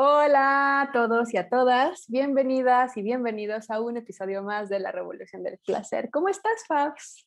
[0.00, 4.92] Hola a todos y a todas, bienvenidas y bienvenidos a un episodio más de la
[4.92, 6.08] Revolución del Placer.
[6.12, 7.26] ¿Cómo estás, Fabs?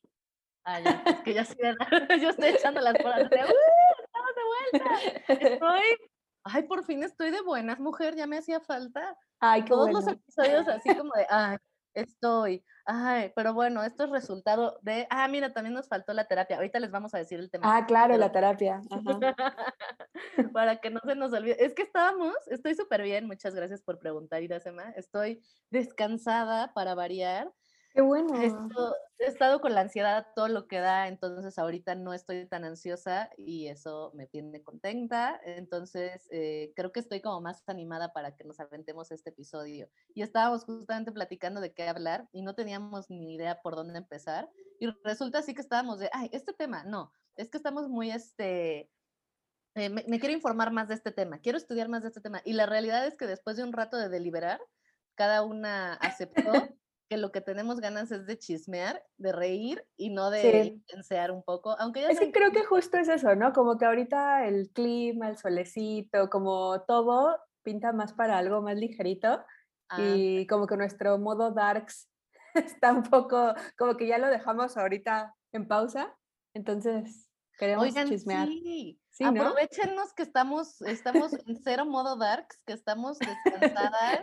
[0.63, 1.57] Ay, es que ya estoy,
[2.21, 5.49] yo estoy echando las bolas de, ¡Uh, estamos de vuelta.
[5.53, 5.81] Estoy,
[6.45, 9.17] ay, por fin estoy de buenas, mujer, ya me hacía falta.
[9.41, 9.99] Ay, qué Todos bueno.
[9.99, 11.57] los episodios así como de, ay,
[11.93, 16.57] estoy, ay, pero bueno, esto es resultado de, ah, mira, también nos faltó la terapia.
[16.57, 17.75] Ahorita les vamos a decir el tema.
[17.75, 18.81] Ah, claro, la terapia.
[18.89, 19.35] Ajá.
[20.53, 21.63] Para que no se nos olvide.
[21.63, 24.91] Es que estábamos, estoy súper bien, muchas gracias por preguntar, Irasema.
[24.95, 27.51] Estoy descansada para variar.
[27.93, 28.41] Qué bueno.
[28.41, 32.63] Esto- he estado con la ansiedad todo lo que da, entonces ahorita no estoy tan
[32.63, 35.39] ansiosa y eso me tiene contenta.
[35.43, 39.89] Entonces eh, creo que estoy como más animada para que nos aventemos este episodio.
[40.13, 44.49] Y estábamos justamente platicando de qué hablar y no teníamos ni idea por dónde empezar.
[44.79, 48.89] Y resulta así que estábamos de, ay, este tema, no, es que estamos muy, este,
[49.75, 52.41] eh, me, me quiero informar más de este tema, quiero estudiar más de este tema.
[52.45, 54.61] Y la realidad es que después de un rato de deliberar,
[55.15, 56.69] cada una aceptó
[57.11, 60.67] que lo que tenemos ganas es de chismear, de reír y no de Sí.
[60.69, 63.51] intensear un poco, aunque ya Es que creo que justo es eso, ¿no?
[63.51, 69.43] Como que ahorita el clima, el solecito, como todo pinta más para algo más ligerito
[69.89, 72.09] Ah, y como que nuestro modo darks
[72.55, 76.17] está un poco, como que ya lo dejamos ahorita en pausa,
[76.53, 78.47] entonces queremos Oigan, chismear.
[78.47, 79.41] sí, Sí, ¿no?
[79.41, 83.19] aprovechenos que estamos, estamos en cero modo darks, que estamos
[83.75, 84.21] descansadas.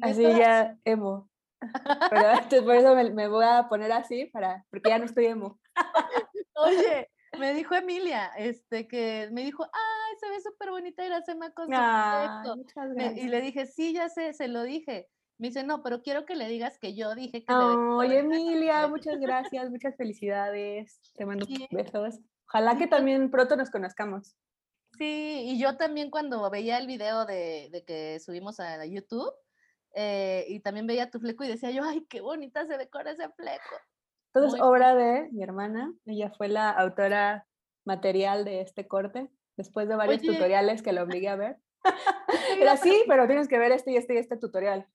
[0.00, 1.28] Así ya emo.
[1.60, 5.26] Pero entonces por eso me, me voy a poner así, para, porque ya no estoy
[5.26, 5.60] emo.
[6.54, 11.66] Oye, me dijo Emilia, este, que me dijo, ay, se ve súper bonita Iracema con
[11.68, 12.56] su Ay, fleco".
[12.56, 15.08] muchas Me- y le dije, sí, ya sé, se lo dije.
[15.38, 18.20] Me dice, no, pero quiero que le digas que yo dije que Ay, bonita".
[18.20, 21.00] Emilia, muchas gracias, muchas felicidades.
[21.14, 21.68] Te mando Sí.
[21.70, 22.20] besos.
[22.48, 24.34] Ojalá que también pronto nos conozcamos.
[24.96, 29.30] Sí, y yo también cuando veía el video de, de que subimos a YouTube,
[29.98, 33.06] eh, y también veía tu fleco y decía yo, ay, qué bonita se ve con
[33.08, 33.74] ese fleco.
[34.32, 35.92] Todo es Muy obra de mi hermana.
[36.04, 37.46] Ella fue la autora
[37.86, 40.32] material de este corte, después de varios Oye.
[40.34, 41.56] tutoriales que la obligué a ver.
[42.60, 44.86] Era así, pero tienes que ver este y este y este tutorial.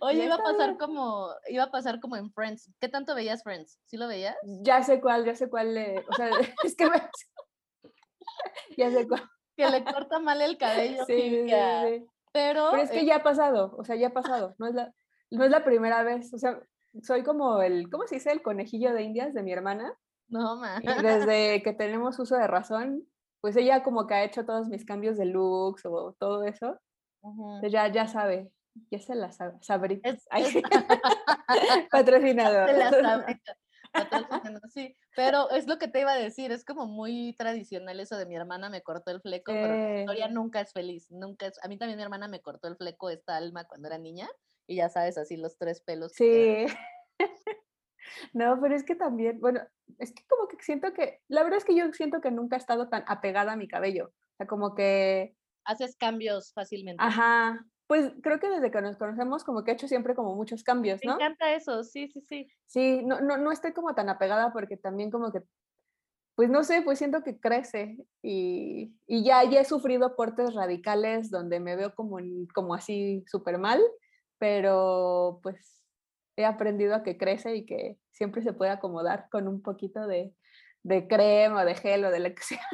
[0.00, 0.78] Oye, iba a pasar bien.
[0.78, 2.70] como, iba a pasar como en Friends.
[2.80, 3.78] ¿Qué tanto veías Friends?
[3.86, 4.36] ¿Sí lo veías?
[4.42, 5.72] Ya sé cuál, ya sé cuál.
[5.74, 6.28] le- o sea,
[6.64, 7.08] es que me-
[8.76, 9.22] ya sé cuál.
[9.56, 11.14] Que le corta mal el cabello, Sí,
[11.46, 12.06] sí, sí.
[12.32, 14.74] Pero, Pero es que eh, ya ha pasado, o sea, ya ha pasado, no es
[14.74, 14.92] la,
[15.30, 16.60] no es la primera vez, o sea,
[17.02, 18.32] soy como el, ¿cómo se dice?
[18.32, 19.94] El conejillo de indias de mi hermana,
[20.28, 20.80] no, ma.
[20.82, 23.04] y desde que tenemos uso de razón,
[23.40, 26.78] pues ella como que ha hecho todos mis cambios de looks o todo eso,
[27.22, 28.50] entonces ya, ya sabe,
[28.90, 30.00] ya se la sabe.
[30.02, 30.62] Es- es-
[31.90, 32.68] patrocinador.
[32.70, 33.42] Se la sabe.
[34.72, 38.26] Sí, pero es lo que te iba a decir, es como muy tradicional eso de
[38.26, 41.76] mi hermana me cortó el fleco, pero Victoria nunca es feliz, nunca es, a mí
[41.76, 44.28] también mi hermana me cortó el fleco esta alma cuando era niña
[44.66, 46.12] y ya sabes, así los tres pelos.
[46.12, 46.66] Sí.
[48.34, 49.60] No, pero es que también, bueno,
[49.98, 52.58] es que como que siento que, la verdad es que yo siento que nunca he
[52.58, 57.02] estado tan apegada a mi cabello, o sea, como que Haces cambios fácilmente.
[57.02, 60.62] Ajá, pues creo que desde que nos conocemos como que he hecho siempre como muchos
[60.64, 61.16] cambios, Me ¿no?
[61.16, 62.48] encanta eso, sí, sí, sí.
[62.64, 65.42] Sí, no, no, no estoy como tan apegada porque también como que,
[66.34, 71.30] pues no sé, pues siento que crece y, y ya, ya he sufrido cortes radicales
[71.30, 72.16] donde me veo como,
[72.54, 73.82] como así súper mal,
[74.38, 75.84] pero pues
[76.36, 80.34] he aprendido a que crece y que siempre se puede acomodar con un poquito de,
[80.82, 82.66] de crema de gel o de lo que sea.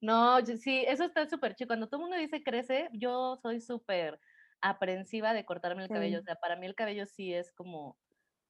[0.00, 1.68] No, yo- sí, eso está súper chido.
[1.68, 4.20] Cuando todo el mundo dice crece, yo soy súper
[4.70, 6.18] aprensiva de cortarme el cabello.
[6.18, 6.26] O Sí.
[6.26, 7.98] sea, para mí el cabello sí es como,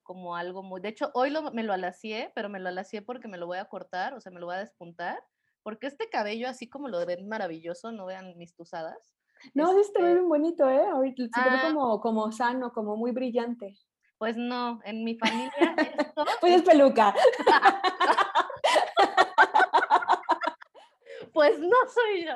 [0.03, 0.81] como algo muy...
[0.81, 3.59] De hecho, hoy lo, me lo alacié, pero me lo alacié porque me lo voy
[3.59, 5.23] a cortar, o sea, me lo voy a despuntar.
[5.63, 9.13] Porque este cabello, así como lo ven maravilloso, no vean mis tusadas.
[9.55, 10.87] No, sí está este, bien bonito, ¿eh?
[10.87, 11.63] Ahorita se ve Ah.
[11.69, 13.77] como, como sano, como muy brillante.
[14.19, 17.15] Pues no, en mi familia esto Pues es peluca.
[21.33, 22.33] pues no soy yo.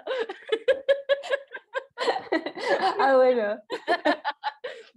[3.00, 3.60] Ah, bueno.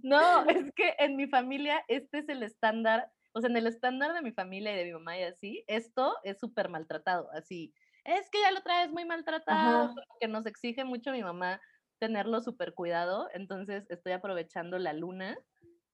[0.02, 4.12] No, es que en mi familia este es el estándar, o sea, en el estándar
[4.12, 7.72] de mi familia y de mi mamá y así, esto es súper maltratado, así.
[8.04, 9.94] Es que ya lo traes muy maltratado, Ajá.
[10.20, 11.60] que nos exige mucho mi mamá
[11.98, 15.38] tenerlo súper cuidado, entonces estoy aprovechando la luna,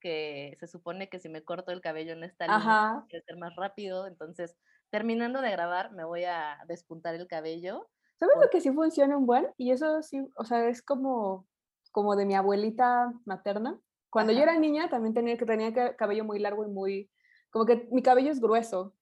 [0.01, 3.07] que se supone que si me corto el cabello en esta luna, Ajá.
[3.09, 4.57] quiere ser más rápido, entonces
[4.91, 7.89] terminando de grabar me voy a despuntar el cabello.
[8.17, 9.47] ¿Sabes lo Por- que sí funciona un buen?
[9.57, 11.47] Y eso sí, o sea, es como,
[11.93, 13.79] como de mi abuelita materna.
[14.11, 17.11] Cuando yo era niña también tenía que tenía ca- cabello muy largo y muy,
[17.51, 18.95] como que mi cabello es grueso,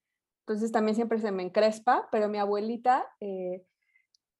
[0.47, 3.65] entonces también siempre se me encrespa, pero mi abuelita eh,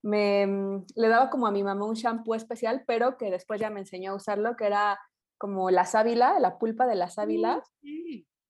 [0.03, 3.71] me mm, le daba como a mi mamá un shampoo especial, pero que después ya
[3.71, 4.99] me enseñó a usarlo, que era
[5.39, 7.63] como la sábila, la pulpa de la sábila.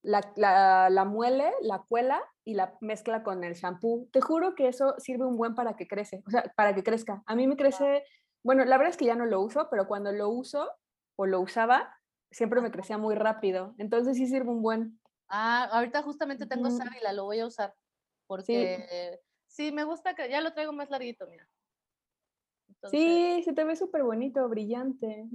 [0.03, 4.09] La, la, la, muele, la cuela y la mezcla con el shampoo.
[4.13, 7.23] Te juro que eso sirve un buen para que crece, o sea, para que crezca.
[7.27, 8.05] A mí me crece,
[8.43, 10.71] bueno, la verdad es que ya no lo uso, pero cuando lo uso
[11.17, 11.95] o lo usaba,
[12.31, 13.75] siempre me crecía muy rápido.
[13.79, 15.01] Entonces sí sirve un buen.
[15.29, 17.75] Ah, ahorita justamente tengo sábila, lo voy a usar.
[18.27, 19.73] Porque sí.
[19.73, 21.49] me gusta que ya lo traigo más larguito, mira.
[22.91, 25.27] sí, se te ve súper bonito, brillante.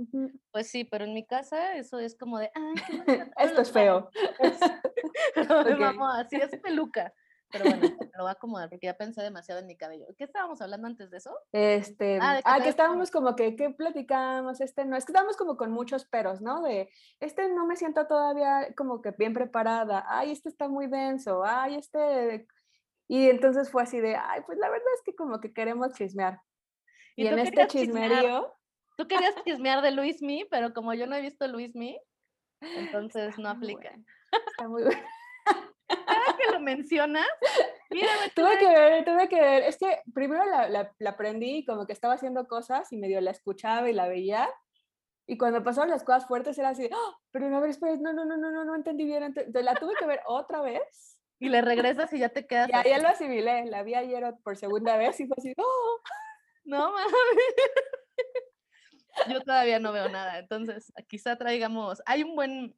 [0.52, 2.52] Pues sí, pero en mi casa eso es como de,
[3.38, 4.10] esto es feo.
[6.16, 7.14] así es peluca.
[7.54, 10.06] Pero bueno, lo voy a acomodar porque ya pensé demasiado en mi cabello.
[10.18, 11.38] ¿Qué estábamos hablando antes de eso?
[11.52, 14.60] Este, ah, que, ah, estábamos como que, ¿qué platicamos?
[14.60, 16.64] Este no, es que estábamos como con muchos peros, ¿no?
[16.64, 16.90] De,
[17.20, 21.76] este no me siento todavía como que bien preparada, ay, este está muy denso, ay,
[21.76, 22.48] este...
[23.08, 26.42] Y entonces fue así de, ay, pues la verdad es que como que queremos chismear.
[27.16, 28.52] Y, en este chismerío...
[28.98, 32.00] Tú querías chismear de Luis Mi, pero como yo no he visto Luis Mi,
[32.62, 33.96] entonces no aplica.
[34.32, 35.02] Está muy bueno
[35.88, 37.28] que lo mencionas,
[38.36, 39.64] tuve que ver, tuve que ver.
[39.64, 43.32] Es que primero la, la, la aprendí como que estaba haciendo cosas y medio la
[43.32, 44.50] escuchaba y la veía.
[45.26, 47.18] Y cuando pasaron las cosas fuertes era así, ¡Oh!
[47.32, 49.24] pero no, a ver, espera, no, no, no, no, no, no entendí bien.
[49.24, 51.20] Entonces la tuve que ver otra vez.
[51.40, 52.70] Y le regresas y ya te quedas.
[52.70, 56.00] Ya, ya lo asimilé, la vi ayer por segunda vez y fue así, ¡Oh!
[56.66, 57.08] No mames.
[59.30, 62.76] Yo todavía no veo nada, entonces quizá traigamos, hay un buen,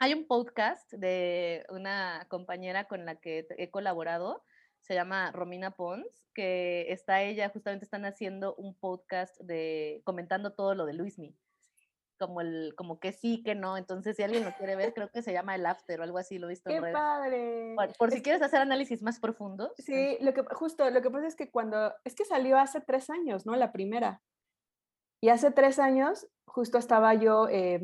[0.00, 4.42] hay un podcast de una compañera con la que he colaborado,
[4.80, 10.74] se llama Romina Pons, que está ella, justamente están haciendo un podcast de comentando todo
[10.74, 11.36] lo de Luismi.
[12.18, 13.76] Como el, como que sí, que no.
[13.76, 16.38] Entonces, si alguien lo quiere ver, creo que se llama El After o algo así,
[16.38, 17.74] lo he visto ¡Qué padre!
[17.98, 19.72] Por, si quieres hacer análisis más profundos.
[19.78, 23.10] Sí, lo que, justo, lo que pasa es que cuando, es que salió hace tres
[23.10, 23.54] años, ¿no?
[23.54, 24.22] La primera.
[25.22, 27.80] Y hace tres años, justo estaba yo eh,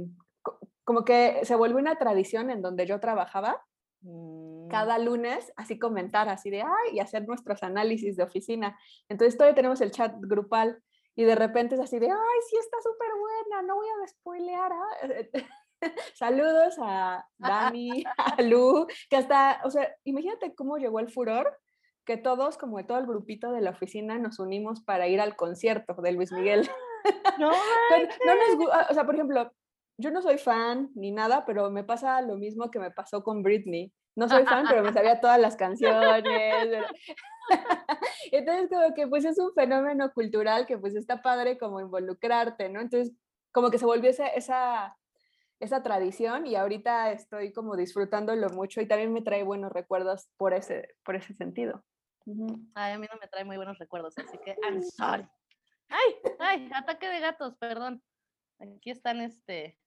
[0.86, 3.60] como que se vuelve una tradición en donde yo trabajaba,
[4.02, 4.68] mm.
[4.68, 8.78] cada lunes, así comentar, así de, ay, y hacer nuestros análisis de oficina.
[9.08, 10.80] Entonces todavía tenemos el chat grupal
[11.16, 14.72] y de repente es así de, ay, sí está súper buena, no voy a despoilear.
[14.72, 15.50] ¿ah?".
[16.14, 18.04] Saludos a Dani,
[18.38, 21.58] a Lu, que hasta, o sea, imagínate cómo llegó el furor,
[22.04, 25.94] que todos, como todo el grupito de la oficina, nos unimos para ir al concierto
[26.00, 26.70] de Luis Miguel.
[27.40, 27.50] No,
[28.24, 29.50] no nos, o sea, por ejemplo,
[29.98, 33.42] yo no soy fan ni nada, pero me pasa lo mismo que me pasó con
[33.42, 33.92] Britney.
[34.14, 36.84] No soy fan, pero me sabía todas las canciones.
[38.32, 42.80] Entonces, como que pues es un fenómeno cultural que pues está padre como involucrarte, ¿no?
[42.80, 43.14] Entonces,
[43.52, 44.96] como que se volvió esa, esa,
[45.60, 50.52] esa tradición y ahorita estoy como disfrutándolo mucho y también me trae buenos recuerdos por
[50.52, 51.84] ese, por ese sentido.
[52.74, 55.26] Ay, a mí no me trae muy buenos recuerdos, así que I'm sorry.
[55.88, 58.02] Ay, ay, ataque de gatos, perdón.
[58.58, 59.78] Aquí están este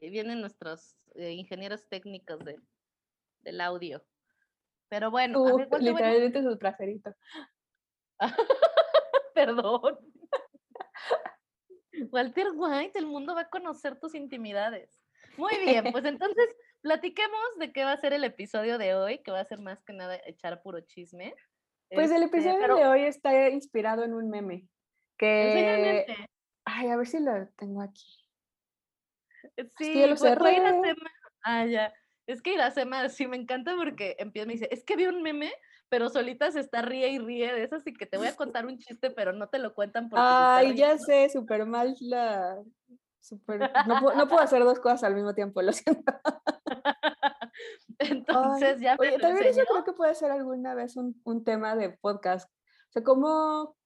[0.00, 2.60] vienen nuestros eh, ingenieros técnicos de,
[3.40, 4.04] del audio.
[4.88, 7.14] Pero bueno, uh, literalmente su traserito.
[9.34, 9.98] Perdón.
[12.10, 15.02] Walter White, el mundo va a conocer tus intimidades.
[15.36, 16.46] Muy bien, pues entonces
[16.82, 19.82] platiquemos de qué va a ser el episodio de hoy, que va a ser más
[19.82, 21.34] que nada echar puro chisme.
[21.90, 24.66] Pues el este, episodio de hoy está inspirado en un meme.
[25.18, 26.06] Que...
[26.64, 28.21] Ay, a ver si lo tengo aquí.
[29.78, 31.10] Sí, es que fue, Iracema.
[31.44, 31.92] Ah, ya.
[32.26, 35.52] Es que Iracema sí me encanta porque empieza me dice, es que vi un meme,
[35.88, 38.66] pero solita se está ríe y ríe de eso, así que te voy a contar
[38.66, 40.24] un chiste, pero no te lo cuentan porque.
[40.26, 42.62] Ay, ya sé, súper mal la.
[43.20, 43.70] Super...
[43.86, 46.12] No, puedo, no, puedo, hacer dos cosas al mismo tiempo, lo siento.
[47.98, 48.96] Entonces ya.
[48.98, 52.50] Oye, también eso creo que puede ser alguna vez un, un tema de podcast.
[52.50, 53.76] O sea, cómo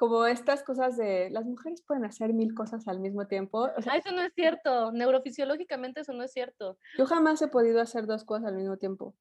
[0.00, 3.66] como estas cosas de las mujeres pueden hacer mil cosas al mismo tiempo.
[3.66, 4.92] ah, eso no es cierto.
[4.92, 6.78] Neurofisiológicamente eso no es cierto.
[6.96, 9.14] Yo jamás he podido hacer dos cosas al mismo tiempo.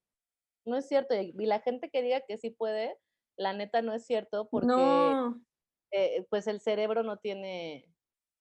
[0.66, 1.16] No es cierto.
[1.16, 2.98] Y la gente que diga que sí puede,
[3.36, 4.74] la neta no es cierto porque
[5.92, 7.94] eh, pues el cerebro no tiene,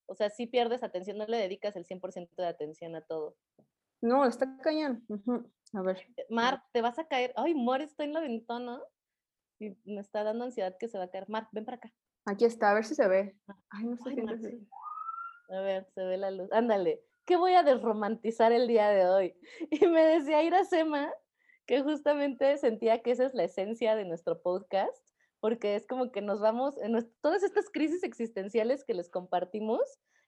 [0.07, 3.35] o sea, si pierdes atención, no le dedicas el 100% de atención a todo.
[4.01, 5.05] No, está cañón.
[5.73, 6.07] A ver.
[6.17, 7.33] Eh, Mar, te vas a caer.
[7.35, 8.81] Ay, Mar está en la ventana
[9.59, 11.29] y me está dando ansiedad que se va a caer.
[11.29, 11.93] Mar, ven para acá.
[12.29, 13.35] Aquí está, a ver si se ve.
[13.71, 14.11] Ay, no sé
[15.49, 16.53] A ver, se ve la luz.
[16.53, 19.35] Ándale, ¿qué voy a desromantizar el día de hoy?
[19.71, 21.11] Y me decía Iracema
[21.67, 25.09] que justamente sentía que esa es la esencia de nuestro podcast,
[25.41, 29.81] porque es como que nos vamos, en todas estas crisis existenciales que les compartimos,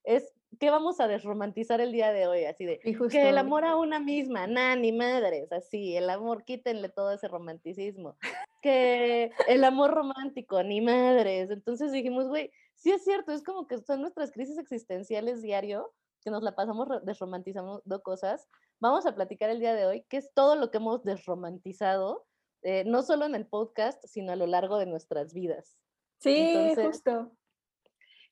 [0.04, 2.44] es ¿qué vamos a desromantizar el día de hoy?
[2.44, 6.88] Así de que el amor a una misma, nada, ni madres, así, el amor, quítenle
[6.88, 8.16] todo ese romanticismo.
[8.60, 11.50] Que el amor romántico, ni madres.
[11.50, 16.30] Entonces dijimos, güey, sí es cierto, es como que son nuestras crisis existenciales diario, que
[16.30, 18.48] nos la pasamos desromantizando cosas.
[18.78, 22.26] Vamos a platicar el día de hoy, que es todo lo que hemos desromantizado,
[22.62, 25.76] eh, no solo en el podcast, sino a lo largo de nuestras vidas.
[26.18, 27.32] Sí, justo.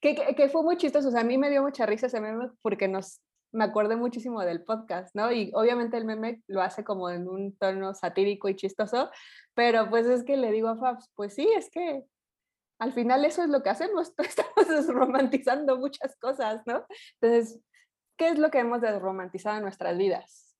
[0.00, 2.50] Que, que, fue muy chistoso, o sea, a mí me dio mucha risa ese meme
[2.62, 3.20] porque nos,
[3.52, 5.32] me acordé muchísimo del podcast, ¿no?
[5.32, 9.10] Y obviamente el meme lo hace como en un tono satírico y chistoso,
[9.54, 12.04] pero pues es que le digo a Fabs, pues sí, es que
[12.78, 16.86] al final eso es lo que hacemos, estamos desromantizando muchas cosas, ¿no?
[17.20, 17.60] Entonces,
[18.16, 20.56] ¿qué es lo que hemos desromantizado en nuestras vidas?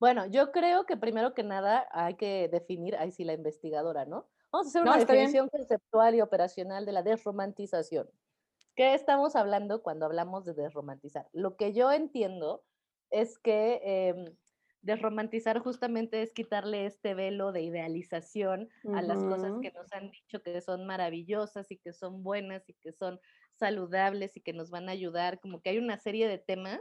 [0.00, 4.28] Bueno, yo creo que primero que nada hay que definir, ahí sí la investigadora, ¿no?
[4.50, 8.08] Vamos a hacer una definición conceptual y operacional de la desromantización.
[8.74, 11.28] ¿Qué estamos hablando cuando hablamos de desromantizar?
[11.32, 12.64] Lo que yo entiendo
[13.10, 14.36] es que em,
[14.80, 20.42] desromantizar justamente es quitarle este velo de idealización a las cosas que nos han dicho
[20.42, 23.20] que son maravillosas y que son buenas y que son
[23.54, 25.38] saludables y que nos van a ayudar.
[25.40, 26.80] Como que hay una serie de temas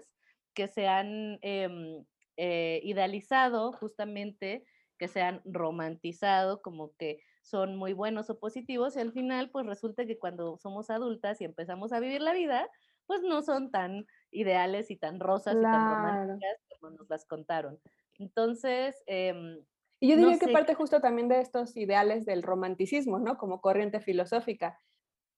[0.54, 2.06] que se han em,
[2.38, 4.66] eh, idealizado justamente,
[4.98, 9.66] que se han romantizado, como que son muy buenos o positivos y al final pues
[9.66, 12.70] resulta que cuando somos adultas y empezamos a vivir la vida,
[13.08, 17.80] pues no son tan ideales y tan rosas y tan románticas como nos las contaron.
[18.16, 19.04] Entonces...
[19.06, 19.64] Em,
[20.00, 23.38] y yo diría que parte justo también de estos ideales del romanticismo, ¿no?
[23.38, 24.80] Como corriente filosófica.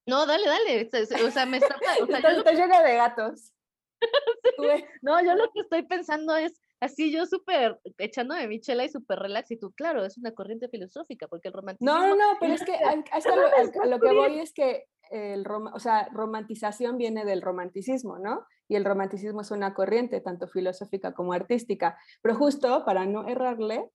[0.06, 0.90] No, dale, dale.
[1.26, 1.76] O sea, me está...
[2.02, 3.52] O sea, llena de gatos.
[5.02, 8.88] No, yo lo que estoy pensando es, así yo súper echando de mi chela y
[8.88, 11.92] súper relax y tú, claro, es una corriente filosófica porque el romanticismo...
[11.92, 12.74] No, no, no, pero es que
[13.10, 13.30] hasta
[13.86, 18.46] lo, que voy es que el o sea, romantización viene del romanticismo, ¿no?
[18.68, 23.90] Y el romanticismo es una corriente tanto filosófica como artística, pero justo para no errarle,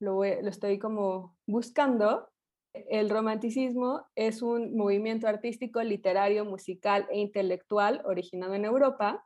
[0.00, 2.28] lo, lo estoy como buscando,
[2.88, 9.24] el romanticismo es un movimiento artístico, literario, musical e intelectual originado en Europa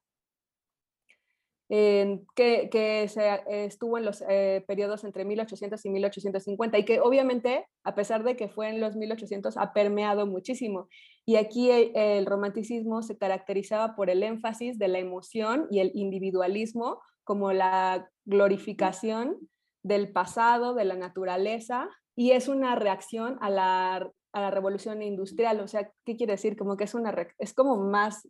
[1.70, 7.94] que, se, estuvo en los eh, periodos entre 1800 y 1850 y que obviamente, a
[7.94, 10.88] pesar de que fue en los 1800, ha permeado muchísimo.
[11.24, 15.92] Y aquí eh, el romanticismo se caracterizaba por el énfasis de la emoción y el
[15.94, 19.36] individualismo como la glorificación
[19.84, 25.60] del pasado, de la naturaleza, y es una reacción a la, a la revolución industrial.
[25.60, 26.56] O sea, ¿qué quiere decir?
[26.56, 28.28] Como que es una, es como más...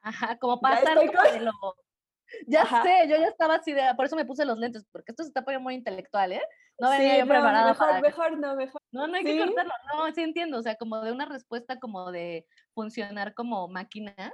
[0.00, 1.52] Ajá, como pasa de lo
[2.46, 5.22] ya sé, yo ya estaba así de, por eso me puse los lentes, porque esto
[5.22, 6.42] se está poniendo muy intelectual, ¿eh?
[6.78, 8.82] No venía yo preparada mejor, Mejor no, mejor.
[8.92, 12.10] No, no hay que cortarlo, no, sí entiendo, o sea, como de una respuesta como
[12.12, 14.32] de funcionar como máquinas,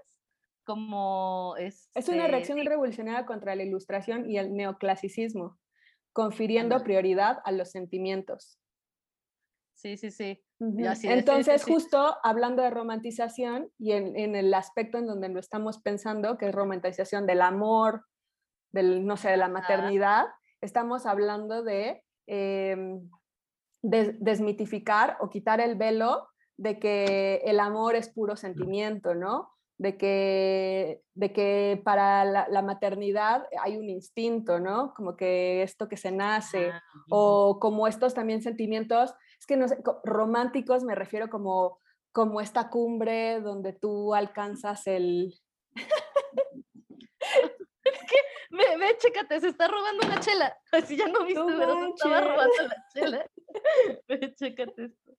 [0.65, 1.91] como es...
[1.95, 5.59] Es una reacción este revolucionaria contra la ilustración y el neoclasicismo,
[6.13, 8.59] confiriendo prioridad a los sentimientos.
[9.75, 10.43] Sí, sí, sí.
[10.61, 16.49] Entonces, justo hablando de romantización y en, el aspecto en donde lo estamos pensando, que
[16.49, 18.05] es romantización del amor,
[18.71, 20.27] del, no sé, de la maternidad,
[20.61, 23.09] estamos hablando de, em,
[23.83, 29.49] desmitificar o quitar el velo de que el amor es puro sentimiento, ¿no?
[29.79, 34.93] De que, de que para la, maternidad hay un instinto, ¿no?
[34.93, 39.67] Como que esto que se nace, ah, o como estos también sentimientos es que no
[39.67, 41.81] sé, románticos me refiero como,
[42.13, 45.35] como esta cumbre donde tú alcanzas el...
[47.81, 48.19] ¿Qué?
[48.51, 50.57] Ve, ve, chécate, se está robando una chela.
[50.73, 53.27] Así ya no viste, pero se estaba robando la chela.
[54.09, 55.17] Ve, chécate esto.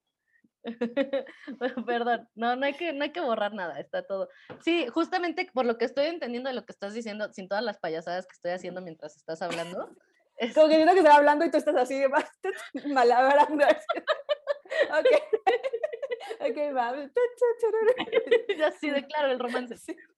[1.88, 4.30] Perdón, no, no hay, que, no hay que borrar nada, está todo.
[4.64, 7.80] Sí, justamente por lo que estoy entendiendo de lo que estás diciendo, sin todas las
[7.80, 9.90] payasadas que estoy haciendo mientras estás hablando,
[10.42, 10.54] es...
[10.54, 12.02] Como que siento que estoy hablando y tú estás así,
[12.88, 13.66] malabrando.
[13.66, 15.08] ok.
[16.40, 16.96] ok, va.
[18.58, 19.76] ya sí, de claro, el romance.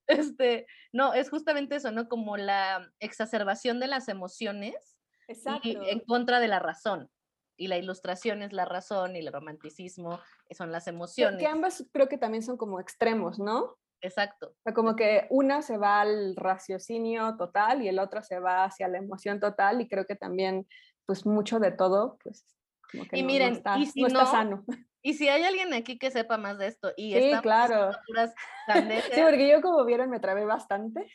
[0.07, 2.07] Este, no, es justamente eso, ¿no?
[2.07, 4.93] Como la exacerbación de las emociones
[5.27, 5.67] Exacto.
[5.67, 7.09] Y en contra de la razón.
[7.55, 10.19] Y la ilustración es la razón y el romanticismo
[10.51, 11.39] son las emociones.
[11.39, 13.77] Que ambas creo que también son como extremos, ¿no?
[14.03, 14.53] Exacto.
[14.65, 18.89] O como que una se va al raciocinio total y el otro se va hacia
[18.89, 20.67] la emoción total y creo que también,
[21.05, 22.45] pues mucho de todo, pues
[22.91, 24.63] como que y miren, está, y si no, está sano.
[25.05, 27.91] Y si hay alguien aquí que sepa más de esto y sí, claro.
[29.11, 31.11] sí, porque yo como vieron me trabé bastante.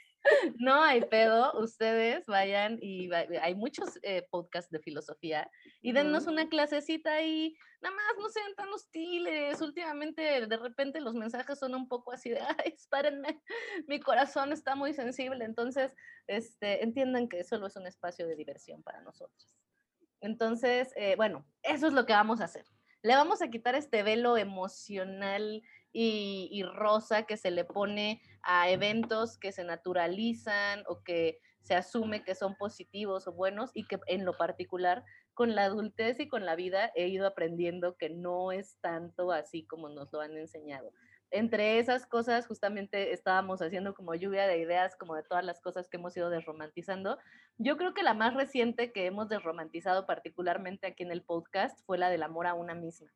[0.59, 6.49] No hay pedo, ustedes vayan y hay muchos eh, podcasts de filosofía y dennos una
[6.49, 9.61] clasecita y nada más no sean tan hostiles.
[9.61, 13.43] Últimamente de repente los mensajes son un poco así de, ay, espérenme,
[13.87, 15.45] mi corazón está muy sensible.
[15.45, 15.93] Entonces,
[16.27, 19.55] este, entiendan que solo es un espacio de diversión para nosotros.
[20.21, 22.65] Entonces, eh, bueno, eso es lo que vamos a hacer.
[23.03, 28.71] Le vamos a quitar este velo emocional y, y, rosa que se le pone a
[28.71, 33.99] eventos que se naturalizan o que se asume que son positivos o buenos y que
[34.07, 35.05] en lo particular
[35.35, 39.65] con la adultez y con la vida he ido aprendiendo que no es tanto así
[39.65, 40.93] como nos lo han enseñado.
[41.31, 45.87] Entre esas cosas, justamente estábamos haciendo como lluvia de ideas, como de todas las cosas
[45.89, 47.19] que hemos ido desromantizando.
[47.59, 51.99] Yo creo que la más reciente que hemos desromantizado, particularmente aquí en el podcast, fue
[51.99, 53.13] la del amor a una misma.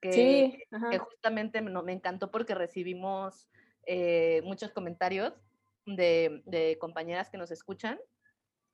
[0.00, 0.58] Que, sí,
[0.90, 3.48] que justamente me, me, encantó porque recibimos
[3.86, 5.32] eh, muchos comentarios
[5.86, 7.98] de, de compañeras que nos escuchan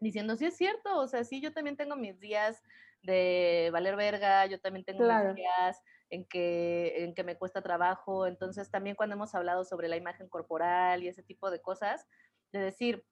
[0.00, 2.62] diciendo, sí es cierto, o sea, sí, yo también tengo mis días
[3.02, 8.26] de valer verga, yo también tengo mis días en que, en que me cuesta trabajo,
[8.26, 12.06] entonces también cuando hemos hablado sobre la imagen corporal y ese tipo de cosas,
[12.52, 13.04] de decir,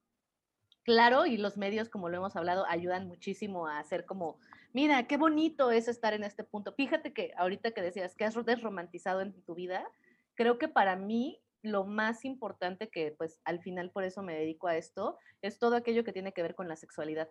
[0.83, 4.39] claro, y los medios, como lo hemos hablado, ayudan muchísimo a hacer como,
[4.73, 6.73] mira, qué bonito es estar en este punto.
[6.73, 9.87] Fíjate que ahorita que decías que has desromantizado en tu vida,
[10.35, 14.67] creo que para mí lo más importante que pues al final por eso me dedico
[14.67, 17.29] a esto es todo aquello que tiene que ver con la sexualidad.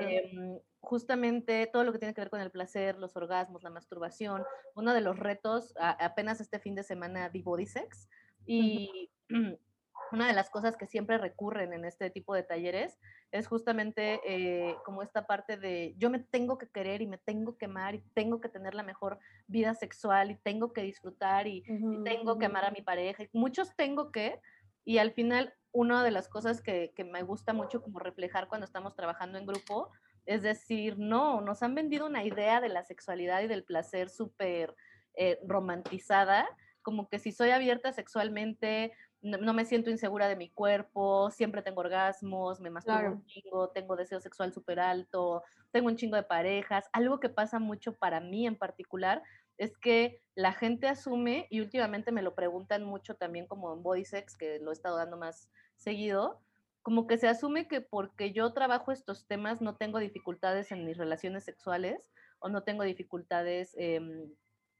[0.00, 4.44] Em, justamente todo lo que tiene que ver con el placer, los orgasmos, la masturbación.
[4.74, 8.08] Uno de los retos, apenas este fin de semana di body sex
[8.46, 9.10] y
[10.12, 12.98] una de las cosas que siempre recurren en este tipo de talleres
[13.30, 17.56] es justamente eh, como esta parte de yo me tengo que querer y me tengo
[17.56, 21.62] que amar y tengo que tener la mejor vida sexual y tengo que disfrutar y,
[22.04, 23.24] tengo que amar a mi pareja.
[23.24, 24.40] Y muchos tengo que,
[24.84, 28.64] y al final una de las cosas que, que me gusta mucho como reflejar cuando
[28.64, 29.90] estamos trabajando en grupo
[30.28, 34.76] es decir, no, nos han vendido una idea de la sexualidad y del placer súper
[35.14, 36.46] eh, romantizada,
[36.82, 41.80] como que si soy abierta sexualmente no, me siento insegura de mi cuerpo, siempre tengo
[41.80, 46.88] orgasmos, me masturbo un chingo, tengo deseo sexual súper alto, tengo un chingo de parejas.
[46.92, 49.22] Algo que pasa mucho para mí en particular
[49.56, 54.04] es que la gente asume, y últimamente me lo preguntan mucho también como en Body
[54.04, 56.40] Sex, que lo he estado dando más seguido,
[56.82, 60.96] como que se asume que porque yo trabajo estos temas no tengo dificultades en mis
[60.96, 64.32] relaciones sexuales o no tengo dificultades em,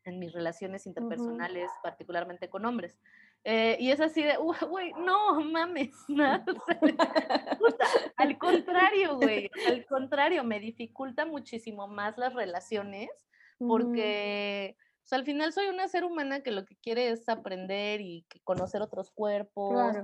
[0.05, 2.99] en mis relaciones interpersonales, particularmente con hombres.
[3.51, 6.45] Eh, y es así de, güey, no mames, nada.
[8.17, 13.09] al contrario, güey, al contrario, me dificulta muchísimo más las relaciones
[13.59, 14.77] porque
[15.11, 19.11] al final soy una ser humana que lo que quiere es aprender y conocer otros
[19.13, 19.97] cuerpos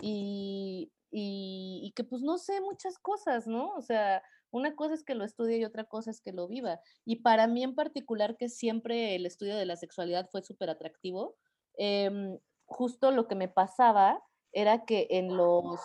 [0.00, 3.74] y, y, y, que pues no sé muchas cosas, ¿no?
[3.76, 6.80] O sea, una cosa es que lo estudie y otra cosa es que lo viva.
[7.04, 11.36] Y para mí en particular, que siempre el estudio de la sexualidad fue súper atractivo,
[11.78, 15.80] eh, justo lo que me pasaba era que en los,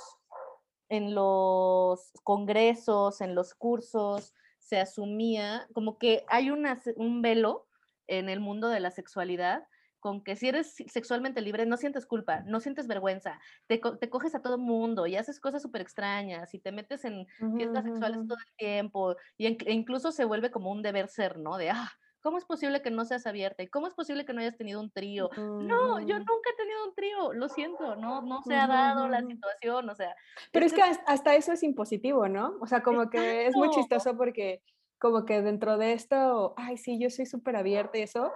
[0.89, 7.67] en los congresos, en los cursos, se asumía como que hay una, un velo
[8.07, 9.67] en el mundo de la sexualidad
[9.99, 14.35] con que si eres sexualmente libre no sientes culpa, no sientes vergüenza, te, te coges
[14.35, 18.37] a todo mundo y haces cosas súper extrañas y te metes en fiestas sexuales todo
[18.37, 21.57] el tiempo y e incluso se vuelve como un deber ser, ¿no?
[21.57, 21.89] De, ah,
[22.23, 23.63] ¿Cómo es posible que no seas abierta?
[23.63, 25.29] ¿Y cómo es posible que no hayas tenido un trío?
[25.35, 29.21] No, yo nunca he tenido un trío, lo siento, no, no se ha dado la
[29.21, 30.15] situación, o sea.
[30.53, 32.55] Pero es, que hasta eso es impositivo, ¿no?
[32.61, 34.61] O sea, como que es muy chistoso porque
[34.99, 38.31] como que dentro de esto, ay, sí, yo soy súper abierta y eso,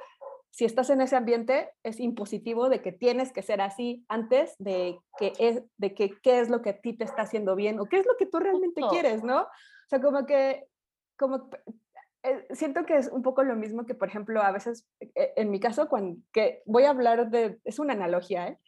[0.50, 5.00] si estás en ese ambiente, es impositivo de que tienes que ser así antes de
[5.18, 7.86] que es, de que qué es lo que a ti te está haciendo bien o
[7.86, 9.44] qué es lo que tú realmente quieres, ¿no?
[9.44, 10.68] O sea, como que,
[11.18, 11.50] como
[12.52, 15.60] siento que es un poco lo mismo que, por ejemplo, a veces, eh, en mi
[15.60, 18.60] caso, cuando que voy a hablar de, es una analogía, ¿eh?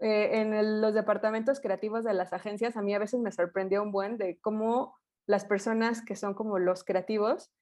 [0.00, 4.18] en los departamentos creativos de las agencias, a mí a veces me sorprendió un buen
[4.18, 7.52] de cómo las personas que son como los creativos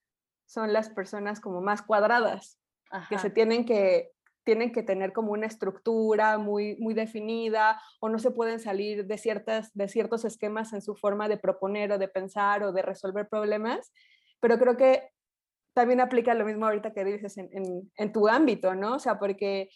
[0.47, 2.59] son las personas como más cuadradas,
[3.09, 4.11] que se tienen que
[4.43, 9.19] tienen que tener como una estructura muy, muy definida o no se pueden salir de,
[9.19, 13.29] ciertas, de ciertos esquemas en su forma de proponer o de pensar o de resolver
[13.29, 13.93] problemas
[14.41, 15.11] pero creo que
[15.75, 18.95] también aplica lo mismo ahorita que dices en, tu ámbito, ¿no?
[18.95, 19.71] O sea, porque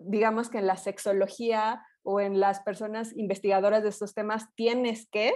[0.00, 5.34] digamos que en la sexología o en las personas investigadoras de estos temas tienes que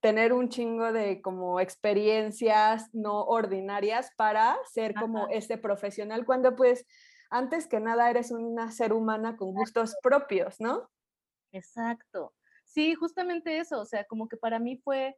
[0.00, 6.86] tener un chingo de como experiencias no ordinarias para ser como ese profesional, cuando pues
[7.30, 10.90] antes que nada eres una ser humana con gustos propios, ¿no?
[11.52, 12.34] Exacto.
[12.64, 15.16] Sí, justamente eso, o sea, como que para mí fue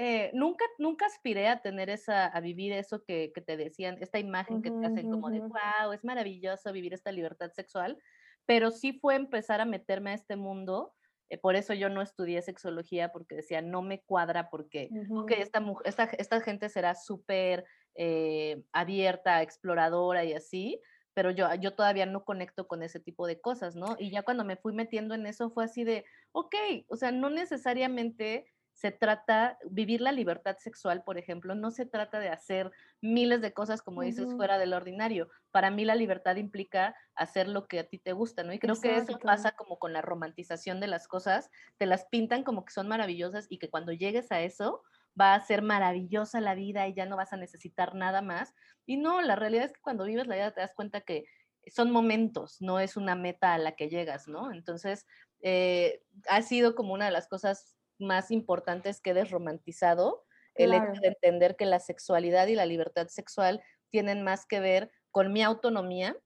[0.00, 4.62] eh, nunca, nunca aspiré a tener esa, a vivir eso que, te decían, esta imagen
[4.62, 7.98] que te hacen como de, wow, es maravilloso vivir esta libertad sexual,
[8.46, 10.94] pero sí fue empezar a meterme a este mundo
[11.30, 14.88] eh, por eso yo no estudié sexología, porque decía, no me cuadra, porque
[15.36, 17.64] esta, esta, esta, gente será súper
[17.96, 20.80] eh, abierta, exploradora y así,
[21.12, 23.96] pero yo, yo todavía no conecto con ese tipo de cosas, ¿no?
[23.98, 26.54] Y ya cuando me fui metiendo en eso fue así de, ok,
[26.88, 28.46] o sea, no necesariamente
[28.78, 33.52] se trata, vivir la libertad sexual, por ejemplo, no se trata de hacer miles de
[33.52, 35.28] cosas, como dices, fuera del ordinario.
[35.50, 38.52] Para mí la libertad implica hacer lo que a ti te gusta, ¿no?
[38.52, 42.44] Y creo que eso pasa como con la romantización de las cosas, te las pintan
[42.44, 44.84] como que son maravillosas y que cuando llegues a eso
[45.20, 48.54] va a ser maravillosa la vida y ya no vas a necesitar nada más.
[48.86, 51.24] Y no, la realidad es que cuando vives la vida te das cuenta que
[51.66, 54.52] son momentos, no es una meta a la que llegas, ¿no?
[54.52, 55.04] Entonces,
[55.40, 61.08] eh, ha sido como una de las cosas más importantes que desromantizado, el hecho de
[61.08, 66.16] entender que la sexualidad y la libertad sexual tienen más que ver con mi autonomía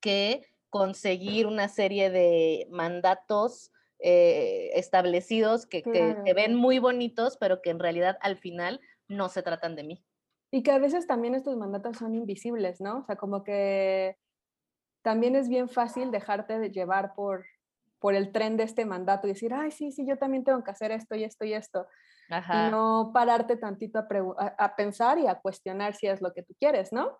[0.00, 7.70] que conseguir una serie de mandatos eh, establecidos que, que, ven muy bonitos, pero que
[7.70, 10.04] en realidad al final no se tratan de mí.
[10.50, 12.98] Y que a veces también estos mandatos son invisibles, ¿no?
[12.98, 14.16] O sea, como que
[15.02, 17.44] también es bien fácil dejarte de llevar por,
[18.02, 20.72] por el tren de este mandato y decir, ay, sí, sí, yo también tengo que
[20.72, 21.86] hacer esto y esto y esto.
[22.28, 24.00] Y no pararte tantito
[24.38, 27.18] a, pensar y a cuestionar si es lo que tú quieres, ¿no?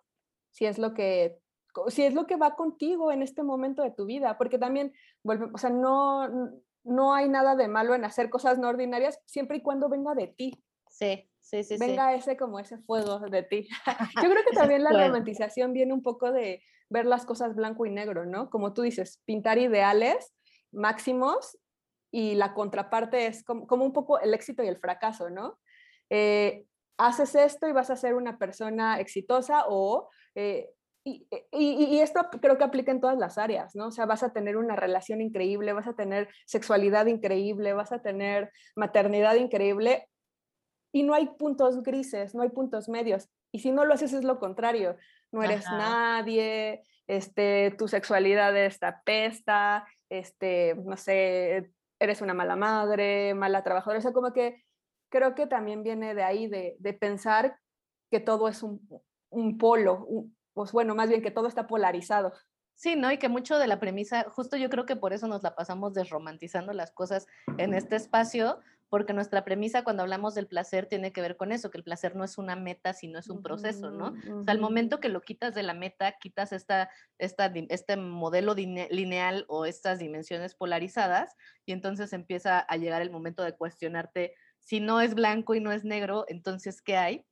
[0.51, 1.39] Si es lo que
[1.87, 4.93] si es lo que va contigo en este momento de tu vida, porque también,
[5.23, 6.29] o sea, no,
[6.83, 10.27] no hay nada de malo en hacer cosas no ordinarias siempre y cuando venga de
[10.27, 10.63] ti.
[10.89, 11.77] Sí, sí, sí.
[11.79, 13.67] Venga ese como ese fuego de ti.
[14.23, 17.91] Yo creo que también la romantización viene un poco de ver las cosas blanco y
[17.91, 18.51] negro, ¿no?
[18.51, 20.31] Como tú dices, pintar ideales
[20.73, 21.57] máximos
[22.11, 25.59] y la contraparte es como, un poco el éxito y el fracaso, ¿no?
[26.09, 26.65] Eh,
[26.97, 30.09] haces esto y vas a ser una persona exitosa o...
[30.35, 30.69] Eh,
[31.05, 33.87] y, y, esto creo que aplica en todas las áreas, ¿no?
[33.87, 38.01] O sea, vas a tener una relación increíble, vas a tener sexualidad increíble, vas a
[38.01, 40.07] tener maternidad increíble
[40.93, 43.27] y no hay puntos grises, no hay puntos medios.
[43.51, 44.95] Y si no lo haces es lo contrario,
[45.31, 49.85] no eres nadie, este, tu sexualidad está pesta,
[50.19, 54.63] este, no sé, eres una mala madre, mala trabajadora, o sea, como que
[55.09, 57.57] creo que también viene de ahí, de, pensar
[58.11, 60.07] que todo es un, polo,
[60.53, 62.33] pues bueno, más bien que todo está polarizado.
[62.75, 63.11] Sí, ¿no?
[63.11, 65.93] Y que mucho de la premisa, justo yo creo que por eso nos la pasamos
[65.93, 71.21] desromantizando las cosas en este espacio, porque nuestra premisa cuando hablamos del placer tiene que
[71.21, 74.13] ver con eso, que el placer no es una meta, sino es un proceso, ¿no?
[74.39, 78.53] O sea, al momento que lo quitas de la meta, quitas esta, esta, este modelo
[78.53, 84.79] lineal o estas dimensiones polarizadas y entonces empieza a llegar el momento de cuestionarte si
[84.79, 87.25] no es blanco y no es negro, entonces, ¿qué hay?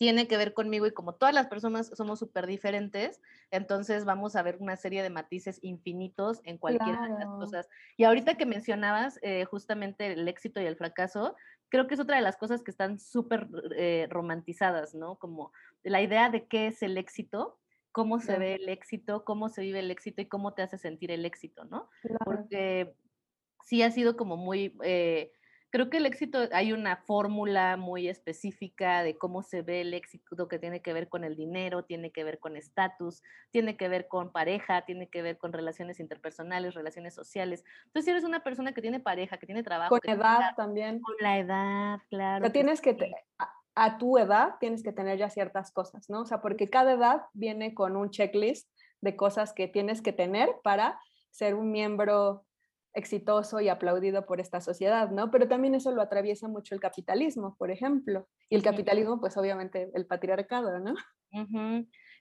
[0.00, 4.42] Tiene que ver conmigo y como todas las personas somos súper diferentes, entonces vamos a
[4.42, 7.68] ver una serie de matices infinitos en cualquiera de las cosas.
[7.98, 11.36] Y ahorita que mencionabas eh, justamente el éxito y el fracaso,
[11.68, 15.16] creo que es otra de las cosas que están súper eh, romantizadas, ¿no?
[15.16, 17.58] Como la idea de qué es el éxito,
[17.92, 21.10] cómo se ve el éxito, cómo se vive el éxito y cómo te hace sentir
[21.10, 21.90] el éxito, ¿no?
[22.24, 22.94] Porque
[23.66, 24.74] sí ha sido como muy...
[24.82, 25.30] Eh,
[25.70, 30.48] creo que el éxito, hay una fórmula muy específica de cómo se ve el éxito
[30.48, 34.08] que tiene que ver con el dinero, tiene que ver con estatus, tiene que ver
[34.08, 37.64] con pareja, tiene que ver con relaciones interpersonales, relaciones sociales.
[37.86, 39.98] Entonces, si eres una persona que tiene pareja, que tiene trabajo.
[39.98, 41.00] Con edad también.
[41.00, 42.42] Con la edad, claro.
[42.42, 42.96] Pero tienes que,
[43.74, 46.22] a, tu edad, tienes que tener ya ciertas cosas, ¿no?
[46.22, 48.68] O sea, porque cada edad viene con un checklist
[49.00, 50.98] de cosas que tienes que tener para
[51.30, 52.44] ser un miembro
[52.92, 55.30] exitoso y aplaudido por esta sociedad, ¿no?
[55.30, 58.28] Pero también eso lo atraviesa mucho el capitalismo, por ejemplo.
[58.48, 60.94] Y el capitalismo, pues obviamente el patriarcado, ¿no?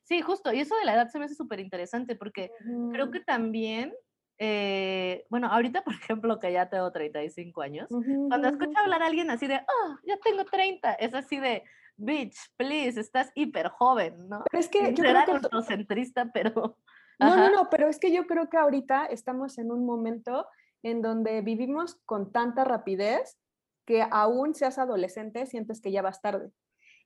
[0.03, 0.53] Sí, justo.
[0.53, 2.51] Y eso de la edad se me hace súper interesante porque
[2.91, 3.93] creo que también,
[4.37, 7.89] eh, bueno, ahorita, por ejemplo, que ya tengo 35 años,
[8.27, 11.63] cuando escucho hablar a alguien así de, oh, ya tengo 30, es así de,
[11.97, 14.43] bitch, please, estás hiper joven, ¿no?
[14.51, 16.29] Pero es que yo creo que...
[16.33, 16.77] pero...
[17.19, 20.47] No, no, no, pero es que yo creo que ahorita estamos en un momento
[20.83, 23.37] en donde vivimos con tanta rapidez
[23.85, 26.51] que aún seas adolescente sientes que ya vas tarde.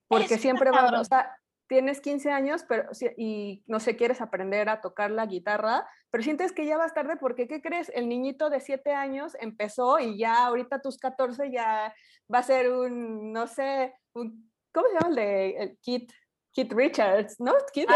[0.08, 4.82] Porque siempre va, o sea, tienes 15 años pero, y no sé, quieres aprender a
[4.82, 7.90] tocar la guitarra, pero sientes que ya vas tarde porque, ¿qué crees?
[7.96, 11.96] El niñito de 7 años empezó y ya ahorita tus 14 ya
[12.32, 16.12] va a ser un, no sé, un, ¿cómo se llama el de el Kit?
[16.54, 17.54] Kit Richards, ¿no?
[17.74, 17.90] Kit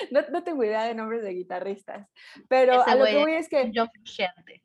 [0.10, 2.08] no, no, tengo idea de nombres de guitarristas,
[2.48, 3.72] pero a lo que voy es que,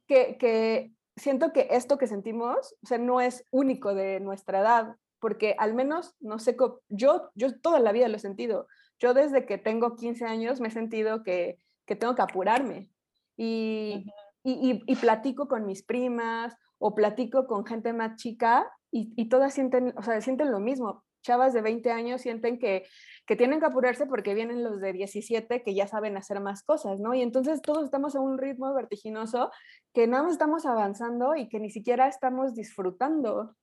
[0.07, 4.95] que, que siento que esto que sentimos, o sea, no es único de nuestra edad,
[5.19, 6.55] porque al menos, no sé,
[6.89, 8.67] yo, yo toda la vida lo he sentido.
[8.99, 12.89] Yo desde que tengo 15 años me he sentido que, que tengo que apurarme.
[13.37, 14.05] Y,
[14.43, 19.53] y, y, platico con mis primas o platico con gente más chica y, y, todas
[19.53, 21.03] sienten, o sea, sienten lo mismo.
[21.21, 22.85] Chavas de 20 años sienten que,
[23.25, 26.99] que tienen que apurarse porque vienen los de 17 que ya saben hacer más cosas,
[26.99, 27.13] ¿no?
[27.13, 29.51] Y entonces todos estamos a un ritmo vertiginoso
[29.93, 33.55] que nada más estamos avanzando y que ni siquiera estamos disfrutando.